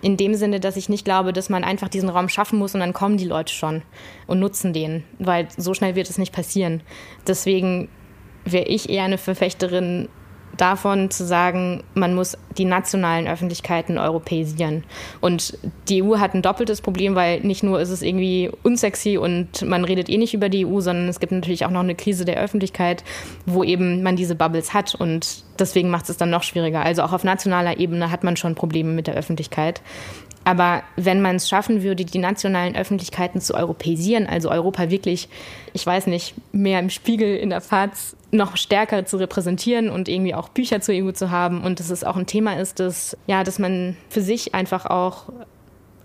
in 0.00 0.16
dem 0.16 0.34
Sinne, 0.34 0.60
dass 0.60 0.76
ich 0.76 0.88
nicht 0.88 1.04
glaube, 1.04 1.32
dass 1.32 1.48
man 1.48 1.64
einfach 1.64 1.88
diesen 1.88 2.08
Raum 2.08 2.28
schaffen 2.28 2.58
muss 2.58 2.74
und 2.74 2.80
dann 2.80 2.92
kommen 2.92 3.16
die 3.16 3.24
Leute 3.24 3.52
schon 3.52 3.82
und 4.26 4.38
nutzen 4.38 4.72
den, 4.72 5.02
weil 5.18 5.48
so 5.56 5.74
schnell 5.74 5.96
wird 5.96 6.08
es 6.08 6.18
nicht 6.18 6.32
passieren. 6.32 6.82
Deswegen 7.26 7.88
wäre 8.44 8.66
ich 8.66 8.90
eher 8.90 9.04
eine 9.04 9.18
Verfechterin 9.18 10.08
davon 10.56 11.10
zu 11.10 11.24
sagen, 11.24 11.82
man 11.94 12.14
muss 12.14 12.36
die 12.56 12.64
nationalen 12.64 13.26
Öffentlichkeiten 13.26 13.98
europäisieren. 13.98 14.84
Und 15.20 15.58
die 15.88 16.02
EU 16.02 16.18
hat 16.18 16.34
ein 16.34 16.42
doppeltes 16.42 16.80
Problem, 16.80 17.14
weil 17.14 17.40
nicht 17.40 17.62
nur 17.62 17.80
ist 17.80 17.90
es 17.90 18.02
irgendwie 18.02 18.50
unsexy 18.62 19.18
und 19.18 19.62
man 19.62 19.84
redet 19.84 20.08
eh 20.08 20.18
nicht 20.18 20.34
über 20.34 20.48
die 20.48 20.66
EU, 20.66 20.80
sondern 20.80 21.08
es 21.08 21.20
gibt 21.20 21.32
natürlich 21.32 21.64
auch 21.64 21.70
noch 21.70 21.80
eine 21.80 21.94
Krise 21.94 22.24
der 22.24 22.40
Öffentlichkeit, 22.40 23.04
wo 23.46 23.64
eben 23.64 24.02
man 24.02 24.16
diese 24.16 24.34
Bubbles 24.34 24.72
hat 24.74 24.94
und 24.94 25.44
deswegen 25.58 25.90
macht 25.90 26.08
es 26.08 26.16
dann 26.16 26.30
noch 26.30 26.42
schwieriger. 26.42 26.82
Also 26.82 27.02
auch 27.02 27.12
auf 27.12 27.24
nationaler 27.24 27.78
Ebene 27.78 28.10
hat 28.10 28.24
man 28.24 28.36
schon 28.36 28.54
Probleme 28.54 28.92
mit 28.92 29.06
der 29.06 29.14
Öffentlichkeit. 29.14 29.82
Aber 30.44 30.82
wenn 30.96 31.22
man 31.22 31.36
es 31.36 31.48
schaffen 31.48 31.82
würde, 31.82 32.04
die 32.04 32.18
nationalen 32.18 32.76
Öffentlichkeiten 32.76 33.40
zu 33.40 33.54
europäisieren, 33.54 34.26
also 34.26 34.50
Europa 34.50 34.90
wirklich, 34.90 35.28
ich 35.72 35.86
weiß 35.86 36.06
nicht, 36.06 36.34
mehr 36.52 36.80
im 36.80 36.90
Spiegel 36.90 37.36
in 37.36 37.50
der 37.50 37.62
Fahrt 37.62 37.92
noch 38.30 38.56
stärker 38.56 39.06
zu 39.06 39.16
repräsentieren 39.16 39.88
und 39.88 40.08
irgendwie 40.08 40.34
auch 40.34 40.50
Bücher 40.50 40.80
zur 40.80 40.94
EU 40.94 41.12
zu 41.12 41.30
haben 41.30 41.62
und 41.62 41.80
dass 41.80 41.90
es 41.90 42.04
auch 42.04 42.16
ein 42.16 42.26
Thema 42.26 42.58
ist, 42.58 42.78
das, 42.78 43.16
ja, 43.26 43.42
dass 43.42 43.58
man 43.58 43.96
für 44.10 44.20
sich 44.20 44.54
einfach 44.54 44.86
auch 44.86 45.32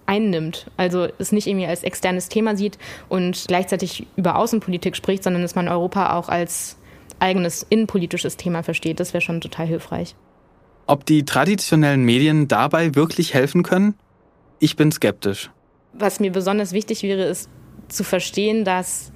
einnimmt. 0.06 0.68
Also 0.78 1.08
es 1.18 1.32
nicht 1.32 1.48
irgendwie 1.48 1.68
als 1.68 1.84
externes 1.84 2.30
Thema 2.30 2.56
sieht 2.56 2.78
und 3.10 3.46
gleichzeitig 3.48 4.08
über 4.16 4.38
Außenpolitik 4.38 4.96
spricht, 4.96 5.24
sondern 5.24 5.42
dass 5.42 5.56
man 5.56 5.68
Europa 5.68 6.16
auch 6.16 6.30
als 6.30 6.78
eigenes 7.20 7.66
innenpolitisches 7.70 8.38
Thema 8.38 8.64
versteht. 8.64 9.00
Das 9.00 9.14
wäre 9.14 9.22
schon 9.22 9.42
total 9.42 9.68
hilfreich. 9.68 10.16
Ob 10.88 11.06
die 11.06 11.26
traditionellen 11.26 12.04
Medien 12.04 12.48
dabei 12.48 12.96
wirklich 12.96 13.34
helfen 13.34 13.62
können? 13.62 13.96
Ich 14.60 14.76
bin 14.76 14.92
skeptisch. 14.92 15.50
Was 15.94 16.20
mir 16.20 16.32
besonders 16.32 16.74
wichtig 16.74 17.04
wäre, 17.04 17.24
ist 17.24 17.50
zu 17.88 18.04
verstehen, 18.04 18.66
dass 18.66 19.12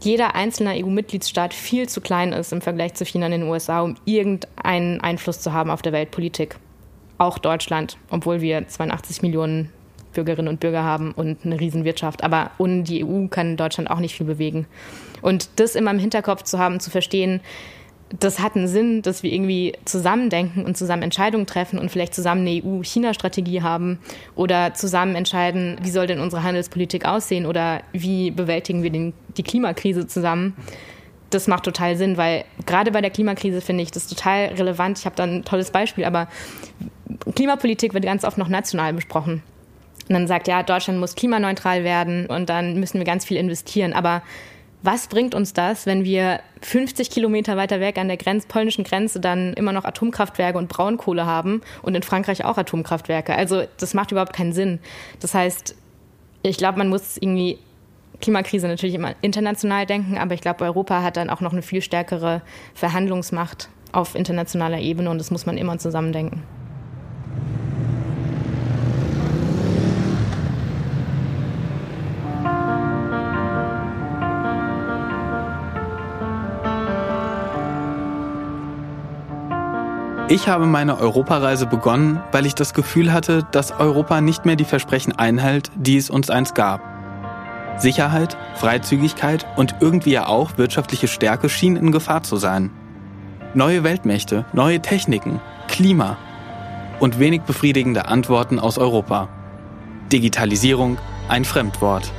jeder 0.00 0.34
einzelne 0.34 0.74
EU-Mitgliedsstaat 0.82 1.52
viel 1.52 1.88
zu 1.88 2.00
klein 2.00 2.32
ist 2.32 2.52
im 2.52 2.60
Vergleich 2.60 2.94
zu 2.94 3.04
China 3.04 3.26
und 3.26 3.32
den 3.32 3.42
USA, 3.42 3.80
um 3.80 3.96
irgendeinen 4.04 5.00
Einfluss 5.00 5.40
zu 5.40 5.52
haben 5.52 5.70
auf 5.70 5.82
der 5.82 5.92
Weltpolitik. 5.92 6.56
Auch 7.18 7.38
Deutschland, 7.38 7.98
obwohl 8.08 8.40
wir 8.40 8.66
82 8.66 9.20
Millionen 9.22 9.70
Bürgerinnen 10.14 10.48
und 10.48 10.60
Bürger 10.60 10.82
haben 10.82 11.12
und 11.12 11.44
eine 11.44 11.60
Riesenwirtschaft. 11.60 12.24
Aber 12.24 12.50
ohne 12.58 12.82
die 12.82 13.04
EU 13.04 13.26
kann 13.28 13.56
Deutschland 13.56 13.90
auch 13.90 14.00
nicht 14.00 14.14
viel 14.14 14.26
bewegen. 14.26 14.66
Und 15.22 15.48
das 15.56 15.74
immer 15.74 15.90
im 15.90 15.98
Hinterkopf 15.98 16.42
zu 16.44 16.58
haben, 16.58 16.80
zu 16.80 16.90
verstehen, 16.90 17.40
das 18.18 18.40
hat 18.40 18.56
einen 18.56 18.66
Sinn, 18.66 19.02
dass 19.02 19.22
wir 19.22 19.32
irgendwie 19.32 19.74
zusammendenken 19.84 20.64
und 20.64 20.76
zusammen 20.76 21.02
Entscheidungen 21.02 21.46
treffen 21.46 21.78
und 21.78 21.90
vielleicht 21.90 22.14
zusammen 22.14 22.40
eine 22.46 22.62
EU-China-Strategie 22.62 23.62
haben 23.62 24.00
oder 24.34 24.74
zusammen 24.74 25.14
entscheiden, 25.14 25.78
wie 25.82 25.90
soll 25.90 26.08
denn 26.08 26.18
unsere 26.18 26.42
Handelspolitik 26.42 27.04
aussehen 27.04 27.46
oder 27.46 27.82
wie 27.92 28.32
bewältigen 28.32 28.82
wir 28.82 28.90
den, 28.90 29.12
die 29.36 29.44
Klimakrise 29.44 30.08
zusammen. 30.08 30.56
Das 31.30 31.46
macht 31.46 31.62
total 31.62 31.96
Sinn, 31.96 32.16
weil 32.16 32.44
gerade 32.66 32.90
bei 32.90 33.00
der 33.00 33.10
Klimakrise 33.10 33.60
finde 33.60 33.84
ich 33.84 33.92
das 33.92 34.08
total 34.08 34.46
relevant. 34.46 34.98
Ich 34.98 35.06
habe 35.06 35.14
da 35.14 35.22
ein 35.22 35.44
tolles 35.44 35.70
Beispiel, 35.70 36.04
aber 36.04 36.26
Klimapolitik 37.36 37.94
wird 37.94 38.04
ganz 38.04 38.24
oft 38.24 38.38
noch 38.38 38.48
national 38.48 38.92
besprochen. 38.92 39.42
Und 40.08 40.14
dann 40.14 40.26
sagt, 40.26 40.48
ja, 40.48 40.64
Deutschland 40.64 40.98
muss 40.98 41.14
klimaneutral 41.14 41.84
werden 41.84 42.26
und 42.26 42.50
dann 42.50 42.80
müssen 42.80 42.98
wir 42.98 43.04
ganz 43.04 43.24
viel 43.24 43.36
investieren. 43.36 43.92
Aber 43.92 44.22
was 44.82 45.08
bringt 45.08 45.34
uns 45.34 45.52
das, 45.52 45.86
wenn 45.86 46.04
wir 46.04 46.40
50 46.62 47.10
Kilometer 47.10 47.56
weiter 47.56 47.80
weg 47.80 47.98
an 47.98 48.08
der 48.08 48.16
Grenz, 48.16 48.46
polnischen 48.46 48.84
Grenze 48.84 49.20
dann 49.20 49.52
immer 49.54 49.72
noch 49.72 49.84
Atomkraftwerke 49.84 50.56
und 50.56 50.68
Braunkohle 50.68 51.26
haben 51.26 51.60
und 51.82 51.94
in 51.94 52.02
Frankreich 52.02 52.44
auch 52.44 52.56
Atomkraftwerke? 52.56 53.34
Also 53.34 53.64
das 53.76 53.94
macht 53.94 54.10
überhaupt 54.10 54.32
keinen 54.32 54.52
Sinn. 54.52 54.78
Das 55.20 55.34
heißt, 55.34 55.76
ich 56.42 56.56
glaube, 56.56 56.78
man 56.78 56.88
muss 56.88 57.18
irgendwie 57.18 57.58
Klimakrise 58.20 58.68
natürlich 58.68 58.94
immer 58.94 59.14
international 59.20 59.86
denken, 59.86 60.18
aber 60.18 60.34
ich 60.34 60.40
glaube, 60.40 60.64
Europa 60.64 61.02
hat 61.02 61.16
dann 61.16 61.30
auch 61.30 61.40
noch 61.40 61.52
eine 61.52 61.62
viel 61.62 61.82
stärkere 61.82 62.42
Verhandlungsmacht 62.74 63.68
auf 63.92 64.14
internationaler 64.14 64.78
Ebene 64.78 65.10
und 65.10 65.18
das 65.18 65.30
muss 65.30 65.46
man 65.46 65.58
immer 65.58 65.78
zusammen 65.78 66.12
Ich 80.32 80.46
habe 80.46 80.66
meine 80.66 80.96
Europareise 80.96 81.66
begonnen, 81.66 82.22
weil 82.30 82.46
ich 82.46 82.54
das 82.54 82.72
Gefühl 82.72 83.12
hatte, 83.12 83.44
dass 83.50 83.72
Europa 83.72 84.20
nicht 84.20 84.46
mehr 84.46 84.54
die 84.54 84.64
Versprechen 84.64 85.10
einhält, 85.18 85.72
die 85.74 85.96
es 85.96 86.08
uns 86.08 86.30
einst 86.30 86.54
gab. 86.54 86.80
Sicherheit, 87.78 88.36
Freizügigkeit 88.54 89.44
und 89.56 89.74
irgendwie 89.80 90.12
ja 90.12 90.28
auch 90.28 90.56
wirtschaftliche 90.56 91.08
Stärke 91.08 91.48
schienen 91.48 91.74
in 91.74 91.90
Gefahr 91.90 92.22
zu 92.22 92.36
sein. 92.36 92.70
Neue 93.54 93.82
Weltmächte, 93.82 94.44
neue 94.52 94.80
Techniken, 94.80 95.40
Klima 95.66 96.16
und 97.00 97.18
wenig 97.18 97.40
befriedigende 97.40 98.06
Antworten 98.06 98.60
aus 98.60 98.78
Europa. 98.78 99.28
Digitalisierung, 100.12 100.98
ein 101.28 101.44
Fremdwort. 101.44 102.12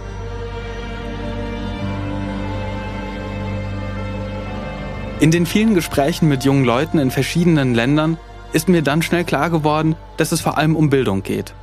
In 5.21 5.29
den 5.29 5.45
vielen 5.45 5.75
Gesprächen 5.75 6.27
mit 6.27 6.45
jungen 6.45 6.65
Leuten 6.65 6.97
in 6.97 7.11
verschiedenen 7.11 7.75
Ländern 7.75 8.17
ist 8.53 8.67
mir 8.67 8.81
dann 8.81 9.03
schnell 9.03 9.23
klar 9.23 9.51
geworden, 9.51 9.95
dass 10.17 10.31
es 10.31 10.41
vor 10.41 10.57
allem 10.57 10.75
um 10.75 10.89
Bildung 10.89 11.21
geht. 11.21 11.53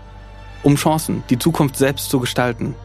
Um 0.63 0.77
Chancen, 0.77 1.25
die 1.29 1.41
Zukunft 1.41 1.75
selbst 1.75 2.09
zu 2.09 2.21
gestalten. 2.21 2.77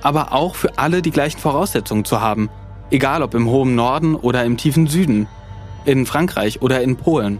Aber 0.00 0.32
auch 0.32 0.54
für 0.54 0.78
alle 0.78 1.02
die 1.02 1.10
gleichen 1.10 1.38
Voraussetzungen 1.38 2.06
zu 2.06 2.22
haben, 2.22 2.48
egal 2.90 3.22
ob 3.22 3.34
im 3.34 3.46
hohen 3.46 3.74
Norden 3.74 4.14
oder 4.14 4.42
im 4.46 4.56
tiefen 4.56 4.86
Süden, 4.86 5.28
in 5.84 6.06
Frankreich 6.06 6.62
oder 6.62 6.80
in 6.80 6.96
Polen. 6.96 7.38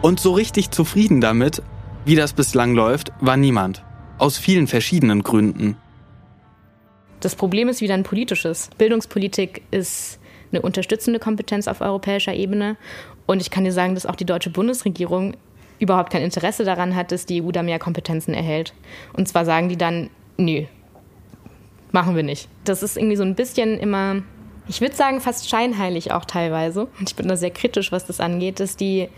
Und 0.00 0.20
so 0.20 0.34
richtig 0.34 0.70
zufrieden 0.70 1.20
damit, 1.20 1.60
wie 2.04 2.14
das 2.14 2.34
bislang 2.34 2.76
läuft, 2.76 3.10
war 3.18 3.36
niemand. 3.36 3.82
Aus 4.18 4.38
vielen 4.38 4.68
verschiedenen 4.68 5.24
Gründen. 5.24 5.76
Das 7.18 7.34
Problem 7.34 7.68
ist 7.68 7.80
wieder 7.80 7.94
ein 7.94 8.04
politisches. 8.04 8.70
Bildungspolitik 8.78 9.62
ist 9.72 10.20
eine 10.52 10.62
unterstützende 10.62 11.18
Kompetenz 11.18 11.68
auf 11.68 11.80
europäischer 11.80 12.34
Ebene. 12.34 12.76
Und 13.26 13.40
ich 13.40 13.50
kann 13.50 13.64
dir 13.64 13.72
sagen, 13.72 13.94
dass 13.94 14.06
auch 14.06 14.16
die 14.16 14.24
deutsche 14.24 14.50
Bundesregierung 14.50 15.36
überhaupt 15.78 16.10
kein 16.10 16.22
Interesse 16.22 16.64
daran 16.64 16.96
hat, 16.96 17.12
dass 17.12 17.26
die 17.26 17.42
EU 17.42 17.52
da 17.52 17.62
mehr 17.62 17.78
Kompetenzen 17.78 18.34
erhält. 18.34 18.74
Und 19.12 19.28
zwar 19.28 19.44
sagen 19.44 19.68
die 19.68 19.76
dann, 19.76 20.10
nö, 20.36 20.64
machen 21.92 22.16
wir 22.16 22.22
nicht. 22.22 22.48
Das 22.64 22.82
ist 22.82 22.96
irgendwie 22.96 23.16
so 23.16 23.22
ein 23.22 23.34
bisschen 23.34 23.78
immer, 23.78 24.22
ich 24.66 24.80
würde 24.80 24.96
sagen, 24.96 25.20
fast 25.20 25.48
scheinheilig 25.48 26.12
auch 26.12 26.24
teilweise. 26.24 26.88
Und 26.98 27.08
ich 27.08 27.16
bin 27.16 27.28
da 27.28 27.36
sehr 27.36 27.50
kritisch, 27.50 27.92
was 27.92 28.06
das 28.06 28.20
angeht, 28.20 28.60
dass 28.60 28.76
die 28.76 29.08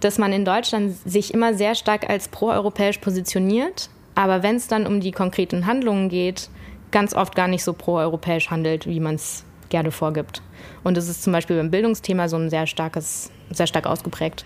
dass 0.00 0.18
man 0.18 0.32
in 0.32 0.44
Deutschland 0.44 0.94
sich 1.04 1.34
immer 1.34 1.54
sehr 1.54 1.74
stark 1.74 2.08
als 2.08 2.28
proeuropäisch 2.28 2.98
positioniert, 2.98 3.90
aber 4.14 4.42
wenn 4.42 4.56
es 4.56 4.68
dann 4.68 4.86
um 4.86 5.00
die 5.00 5.12
konkreten 5.12 5.66
Handlungen 5.66 6.08
geht, 6.08 6.50
ganz 6.90 7.14
oft 7.14 7.34
gar 7.34 7.48
nicht 7.48 7.64
so 7.64 7.72
proeuropäisch 7.72 8.50
handelt, 8.50 8.86
wie 8.86 9.00
man 9.00 9.16
es 9.16 9.44
gerne 9.68 9.90
vorgibt. 9.90 10.42
Und 10.84 10.96
es 10.96 11.08
ist 11.08 11.22
zum 11.22 11.32
Beispiel 11.32 11.56
beim 11.56 11.70
Bildungsthema 11.70 12.28
so 12.28 12.36
ein 12.36 12.50
sehr 12.50 12.66
starkes, 12.66 13.30
sehr 13.50 13.66
stark 13.66 13.86
ausgeprägt. 13.86 14.44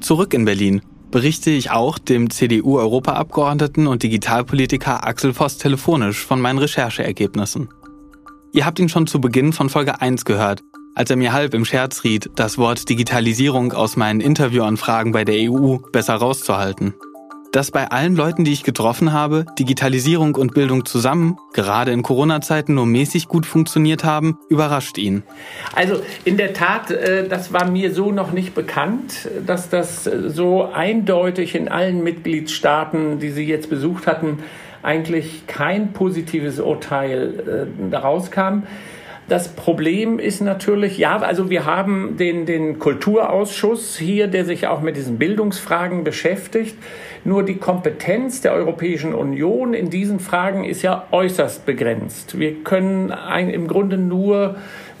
Zurück 0.00 0.34
in 0.34 0.44
Berlin 0.44 0.82
berichte 1.10 1.50
ich 1.50 1.70
auch 1.70 1.98
dem 1.98 2.30
CDU-Europaabgeordneten 2.30 3.86
und 3.86 4.02
Digitalpolitiker 4.02 5.06
Axel 5.06 5.34
Voss 5.34 5.58
telefonisch 5.58 6.24
von 6.24 6.40
meinen 6.40 6.58
Rechercheergebnissen. 6.58 7.68
Ihr 8.52 8.66
habt 8.66 8.78
ihn 8.78 8.88
schon 8.88 9.06
zu 9.06 9.20
Beginn 9.20 9.52
von 9.52 9.68
Folge 9.68 10.00
1 10.00 10.24
gehört, 10.24 10.62
als 10.94 11.10
er 11.10 11.16
mir 11.16 11.32
halb 11.32 11.54
im 11.54 11.64
Scherz 11.64 12.02
riet, 12.04 12.30
das 12.34 12.58
Wort 12.58 12.88
Digitalisierung 12.88 13.72
aus 13.72 13.96
meinen 13.96 14.20
Interviewanfragen 14.20 15.12
bei 15.12 15.24
der 15.24 15.50
EU 15.50 15.76
besser 15.92 16.14
rauszuhalten. 16.14 16.94
Dass 17.52 17.72
bei 17.72 17.90
allen 17.90 18.14
Leuten, 18.14 18.44
die 18.44 18.52
ich 18.52 18.62
getroffen 18.62 19.12
habe, 19.12 19.44
Digitalisierung 19.58 20.36
und 20.36 20.54
Bildung 20.54 20.84
zusammen, 20.84 21.36
gerade 21.52 21.90
in 21.90 22.02
Corona-Zeiten, 22.02 22.74
nur 22.74 22.86
mäßig 22.86 23.26
gut 23.26 23.44
funktioniert 23.44 24.04
haben, 24.04 24.38
überrascht 24.48 24.98
ihn. 24.98 25.24
Also 25.74 26.00
in 26.24 26.36
der 26.36 26.52
Tat, 26.52 26.92
äh, 26.92 27.26
das 27.26 27.52
war 27.52 27.68
mir 27.68 27.92
so 27.92 28.12
noch 28.12 28.30
nicht 28.30 28.54
bekannt, 28.54 29.28
dass 29.46 29.68
das 29.68 30.04
so 30.04 30.70
eindeutig 30.72 31.56
in 31.56 31.68
allen 31.68 32.04
Mitgliedstaaten, 32.04 33.18
die 33.18 33.30
Sie 33.30 33.44
jetzt 33.44 33.68
besucht 33.68 34.06
hatten, 34.06 34.38
eigentlich 34.82 35.46
kein 35.48 35.92
positives 35.92 36.60
Urteil 36.60 37.66
äh, 37.68 37.90
daraus 37.90 38.30
kam. 38.30 38.62
Das 39.30 39.46
Problem 39.46 40.18
ist 40.18 40.40
natürlich, 40.40 40.98
ja, 40.98 41.16
also 41.18 41.50
wir 41.50 41.64
haben 41.64 42.16
den, 42.16 42.46
den 42.46 42.80
Kulturausschuss 42.80 43.96
hier, 43.96 44.26
der 44.26 44.44
sich 44.44 44.66
auch 44.66 44.80
mit 44.80 44.96
diesen 44.96 45.18
Bildungsfragen 45.18 46.02
beschäftigt. 46.02 46.74
Nur 47.22 47.44
die 47.44 47.54
Kompetenz 47.54 48.40
der 48.40 48.52
Europäischen 48.54 49.14
Union 49.14 49.72
in 49.72 49.88
diesen 49.88 50.18
Fragen 50.18 50.64
ist 50.64 50.82
ja 50.82 51.06
äußerst 51.12 51.64
begrenzt. 51.64 52.40
Wir 52.40 52.64
können 52.64 53.12
ein, 53.12 53.50
im 53.50 53.68
Grunde 53.68 53.98
nur 53.98 54.56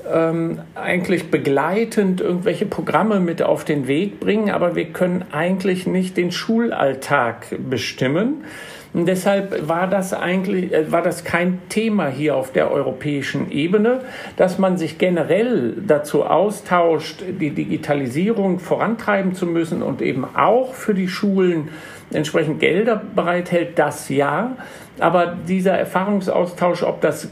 ähm, 0.08 0.60
eigentlich 0.76 1.32
begleitend 1.32 2.20
irgendwelche 2.20 2.66
Programme 2.66 3.18
mit 3.18 3.42
auf 3.42 3.64
den 3.64 3.88
Weg 3.88 4.20
bringen, 4.20 4.50
aber 4.50 4.76
wir 4.76 4.86
können 4.86 5.24
eigentlich 5.32 5.88
nicht 5.88 6.16
den 6.16 6.30
Schulalltag 6.30 7.46
bestimmen. 7.68 8.44
Und 8.92 9.06
deshalb 9.06 9.68
war 9.68 9.86
das 9.86 10.12
eigentlich, 10.12 10.72
äh, 10.72 10.90
war 10.90 11.02
das 11.02 11.24
kein 11.24 11.60
Thema 11.68 12.08
hier 12.08 12.36
auf 12.36 12.52
der 12.52 12.70
europäischen 12.70 13.50
Ebene, 13.52 14.00
dass 14.36 14.58
man 14.58 14.78
sich 14.78 14.98
generell 14.98 15.74
dazu 15.86 16.24
austauscht, 16.24 17.22
die 17.40 17.50
Digitalisierung 17.50 18.58
vorantreiben 18.58 19.34
zu 19.34 19.46
müssen 19.46 19.82
und 19.82 20.02
eben 20.02 20.24
auch 20.34 20.74
für 20.74 20.94
die 20.94 21.08
Schulen 21.08 21.68
entsprechend 22.12 22.58
Gelder 22.58 23.00
bereithält, 23.14 23.78
das 23.78 24.08
ja. 24.08 24.56
Aber 24.98 25.36
dieser 25.46 25.72
Erfahrungsaustausch, 25.72 26.82
ob 26.82 27.00
das 27.00 27.28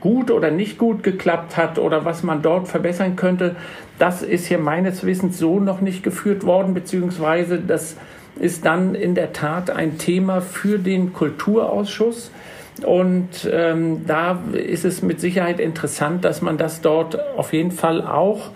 gut 0.00 0.30
oder 0.30 0.50
nicht 0.50 0.78
gut 0.78 1.02
geklappt 1.02 1.58
hat 1.58 1.78
oder 1.78 2.06
was 2.06 2.22
man 2.22 2.40
dort 2.40 2.68
verbessern 2.68 3.16
könnte, 3.16 3.54
das 3.98 4.22
ist 4.22 4.46
hier 4.46 4.58
meines 4.58 5.04
Wissens 5.04 5.38
so 5.38 5.60
noch 5.60 5.82
nicht 5.82 6.02
geführt 6.02 6.44
worden, 6.44 6.72
beziehungsweise 6.72 7.58
das 7.58 7.96
ist 8.38 8.64
dann 8.64 8.94
in 8.94 9.14
der 9.14 9.32
Tat 9.32 9.70
ein 9.70 9.98
Thema 9.98 10.40
für 10.40 10.78
den 10.78 11.12
Kulturausschuss. 11.12 12.30
Und 12.84 13.48
ähm, 13.50 14.06
da 14.06 14.38
ist 14.52 14.84
es 14.84 15.02
mit 15.02 15.20
Sicherheit 15.20 15.60
interessant, 15.60 16.24
dass 16.24 16.40
man 16.40 16.56
das 16.56 16.80
dort 16.80 17.18
auf 17.36 17.52
jeden 17.52 17.72
Fall 17.72 18.06
auch 18.06 18.50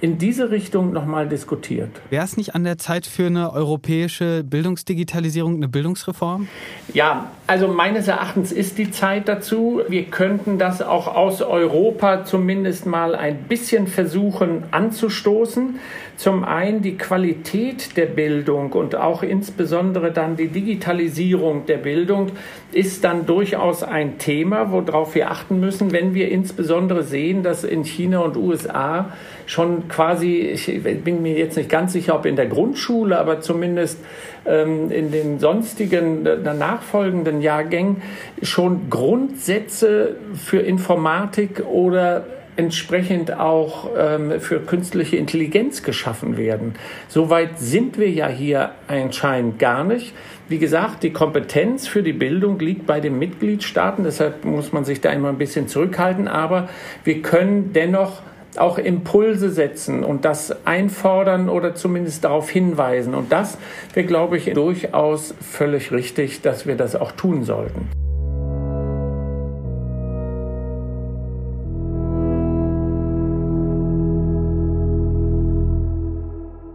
in 0.00 0.18
diese 0.18 0.50
Richtung 0.50 0.92
nochmal 0.92 1.28
diskutiert. 1.28 1.90
Wäre 2.08 2.24
es 2.24 2.36
nicht 2.36 2.54
an 2.54 2.64
der 2.64 2.78
Zeit 2.78 3.06
für 3.06 3.26
eine 3.26 3.52
europäische 3.52 4.42
Bildungsdigitalisierung, 4.44 5.56
eine 5.56 5.68
Bildungsreform? 5.68 6.48
Ja, 6.94 7.30
also 7.46 7.68
meines 7.68 8.08
Erachtens 8.08 8.52
ist 8.52 8.78
die 8.78 8.90
Zeit 8.90 9.28
dazu. 9.28 9.82
Wir 9.88 10.04
könnten 10.04 10.58
das 10.58 10.80
auch 10.82 11.06
aus 11.06 11.42
Europa 11.42 12.24
zumindest 12.24 12.86
mal 12.86 13.14
ein 13.14 13.44
bisschen 13.44 13.86
versuchen 13.86 14.64
anzustoßen. 14.70 15.78
Zum 16.16 16.44
einen 16.44 16.82
die 16.82 16.96
Qualität 16.98 17.96
der 17.96 18.06
Bildung 18.06 18.72
und 18.72 18.94
auch 18.94 19.22
insbesondere 19.22 20.12
dann 20.12 20.36
die 20.36 20.48
Digitalisierung 20.48 21.64
der 21.66 21.78
Bildung 21.78 22.32
ist 22.72 23.04
dann 23.04 23.26
durchaus 23.26 23.82
ein 23.82 24.18
Thema, 24.18 24.70
worauf 24.70 25.14
wir 25.14 25.30
achten 25.30 25.60
müssen, 25.60 25.92
wenn 25.92 26.14
wir 26.14 26.30
insbesondere 26.30 27.04
sehen, 27.04 27.42
dass 27.42 27.64
in 27.64 27.84
China 27.84 28.20
und 28.20 28.36
USA 28.36 29.12
schon 29.50 29.88
quasi, 29.88 30.38
ich 30.38 30.82
bin 31.02 31.22
mir 31.22 31.36
jetzt 31.36 31.56
nicht 31.56 31.68
ganz 31.68 31.92
sicher, 31.92 32.14
ob 32.14 32.24
in 32.24 32.36
der 32.36 32.46
Grundschule, 32.46 33.18
aber 33.18 33.40
zumindest 33.40 33.98
ähm, 34.46 34.92
in 34.92 35.10
den 35.10 35.40
sonstigen 35.40 36.24
äh, 36.24 36.36
nachfolgenden 36.54 37.40
Jahrgängen 37.40 38.00
schon 38.42 38.88
Grundsätze 38.90 40.14
für 40.34 40.60
Informatik 40.60 41.64
oder 41.66 42.26
entsprechend 42.54 43.32
auch 43.32 43.90
ähm, 43.98 44.40
für 44.40 44.60
künstliche 44.60 45.16
Intelligenz 45.16 45.82
geschaffen 45.82 46.36
werden. 46.36 46.74
Soweit 47.08 47.58
sind 47.58 47.98
wir 47.98 48.08
ja 48.08 48.28
hier 48.28 48.70
anscheinend 48.86 49.58
gar 49.58 49.82
nicht. 49.82 50.14
Wie 50.48 50.58
gesagt, 50.58 51.02
die 51.02 51.12
Kompetenz 51.12 51.88
für 51.88 52.04
die 52.04 52.12
Bildung 52.12 52.58
liegt 52.60 52.86
bei 52.86 53.00
den 53.00 53.18
Mitgliedstaaten, 53.18 54.04
deshalb 54.04 54.44
muss 54.44 54.72
man 54.72 54.84
sich 54.84 55.00
da 55.00 55.10
immer 55.10 55.30
ein 55.30 55.38
bisschen 55.38 55.66
zurückhalten, 55.66 56.28
aber 56.28 56.68
wir 57.02 57.20
können 57.22 57.72
dennoch 57.72 58.22
auch 58.56 58.78
Impulse 58.78 59.50
setzen 59.50 60.04
und 60.04 60.24
das 60.24 60.66
einfordern 60.66 61.48
oder 61.48 61.74
zumindest 61.74 62.24
darauf 62.24 62.50
hinweisen. 62.50 63.14
Und 63.14 63.32
das 63.32 63.58
wäre, 63.94 64.06
glaube 64.06 64.36
ich, 64.36 64.52
durchaus 64.52 65.34
völlig 65.40 65.92
richtig, 65.92 66.42
dass 66.42 66.66
wir 66.66 66.76
das 66.76 66.96
auch 66.96 67.12
tun 67.12 67.44
sollten. 67.44 67.88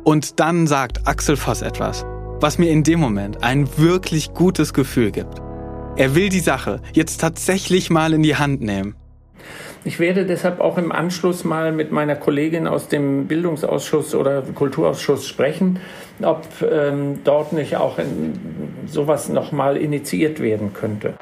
Und 0.05 0.39
dann 0.39 0.67
sagt 0.67 1.07
Axel 1.07 1.35
Voss 1.35 1.63
etwas, 1.63 2.05
was 2.39 2.59
mir 2.59 2.69
in 2.69 2.83
dem 2.83 2.99
Moment 2.99 3.43
ein 3.43 3.67
wirklich 3.77 4.33
gutes 4.33 4.73
Gefühl 4.73 5.11
gibt. 5.11 5.41
Er 5.97 6.13
will 6.13 6.29
die 6.29 6.41
Sache 6.41 6.79
jetzt 6.93 7.21
tatsächlich 7.21 7.89
mal 7.89 8.13
in 8.13 8.21
die 8.21 8.35
Hand 8.35 8.61
nehmen. 8.61 8.95
Ich 9.87 9.99
werde 9.99 10.25
deshalb 10.25 10.61
auch 10.61 10.79
im 10.79 10.91
Anschluss 10.91 11.43
mal 11.43 11.71
mit 11.71 11.91
meiner 11.91 12.15
Kollegin 12.15 12.67
aus 12.67 12.87
dem 12.87 13.27
Bildungsausschuss 13.27 14.15
oder 14.15 14.41
Kulturausschuss 14.41 15.27
sprechen, 15.27 15.79
ob 16.23 16.43
ähm, 16.63 17.19
dort 17.23 17.53
nicht 17.53 17.77
auch 17.77 17.99
in, 17.99 18.33
sowas 18.87 19.29
nochmal 19.29 19.77
initiiert 19.77 20.39
werden 20.39 20.73
könnte. 20.73 21.13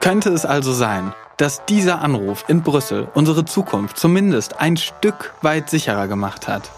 Könnte 0.00 0.30
es 0.30 0.46
also 0.46 0.72
sein, 0.72 1.12
dass 1.36 1.66
dieser 1.66 2.00
Anruf 2.00 2.46
in 2.48 2.62
Brüssel 2.62 3.08
unsere 3.12 3.44
Zukunft 3.44 3.98
zumindest 3.98 4.58
ein 4.58 4.78
Stück 4.78 5.34
weit 5.42 5.68
sicherer 5.68 6.08
gemacht 6.08 6.48
hat? 6.48 6.70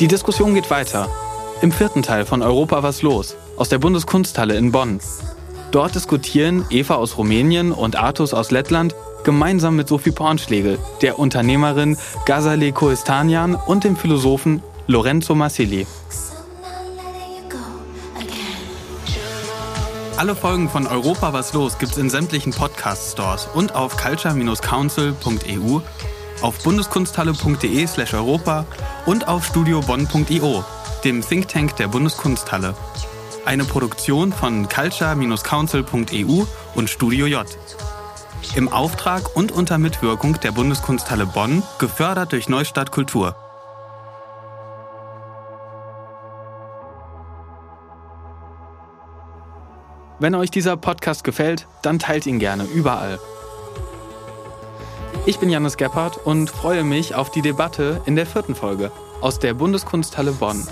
Die 0.00 0.06
Diskussion 0.06 0.52
geht 0.52 0.70
weiter. 0.70 1.08
Im 1.62 1.72
vierten 1.72 2.02
Teil 2.02 2.26
von 2.26 2.42
Europa 2.42 2.82
was 2.82 3.00
los 3.00 3.38
aus 3.60 3.68
der 3.68 3.78
Bundeskunsthalle 3.78 4.56
in 4.56 4.72
Bonn. 4.72 5.00
Dort 5.70 5.94
diskutieren 5.94 6.64
Eva 6.70 6.94
aus 6.94 7.18
Rumänien 7.18 7.72
und 7.72 7.94
Artus 7.94 8.32
aus 8.32 8.50
Lettland 8.50 8.94
gemeinsam 9.22 9.76
mit 9.76 9.86
Sophie 9.86 10.12
Pornschlegel, 10.12 10.78
der 11.02 11.18
Unternehmerin 11.18 11.98
Gazale 12.24 12.72
Koestanian 12.72 13.54
und 13.54 13.84
dem 13.84 13.98
Philosophen 13.98 14.62
Lorenzo 14.86 15.34
Massili. 15.34 15.86
Alle 20.16 20.34
Folgen 20.34 20.70
von 20.70 20.86
Europa 20.86 21.34
was 21.34 21.52
los 21.52 21.78
gibt's 21.78 21.98
in 21.98 22.08
sämtlichen 22.08 22.54
Podcast-Stores 22.54 23.46
und 23.52 23.74
auf 23.74 23.98
culture-council.eu, 23.98 25.80
auf 26.40 26.64
bundeskunsthalle.de/europa 26.64 28.64
und 29.04 29.28
auf 29.28 29.44
studiobonn.io, 29.44 30.64
dem 31.04 31.20
Think 31.20 31.48
Tank 31.48 31.76
der 31.76 31.88
Bundeskunsthalle 31.88 32.74
eine 33.44 33.64
Produktion 33.64 34.32
von 34.32 34.68
culture-council.eu 34.68 36.44
und 36.74 36.90
Studio 36.90 37.26
J. 37.26 37.46
Im 38.54 38.68
Auftrag 38.68 39.36
und 39.36 39.52
unter 39.52 39.78
Mitwirkung 39.78 40.38
der 40.40 40.52
Bundeskunsthalle 40.52 41.26
Bonn, 41.26 41.62
gefördert 41.78 42.32
durch 42.32 42.48
Neustadt 42.48 42.90
Kultur. 42.90 43.36
Wenn 50.18 50.34
euch 50.34 50.50
dieser 50.50 50.76
Podcast 50.76 51.24
gefällt, 51.24 51.66
dann 51.82 51.98
teilt 51.98 52.26
ihn 52.26 52.38
gerne 52.38 52.64
überall. 52.64 53.18
Ich 55.26 55.38
bin 55.38 55.48
Janis 55.48 55.76
Gebhardt 55.76 56.18
und 56.18 56.50
freue 56.50 56.84
mich 56.84 57.14
auf 57.14 57.30
die 57.30 57.42
Debatte 57.42 58.02
in 58.04 58.16
der 58.16 58.26
vierten 58.26 58.54
Folge 58.54 58.90
aus 59.20 59.38
der 59.38 59.54
Bundeskunsthalle 59.54 60.32
Bonn. 60.32 60.66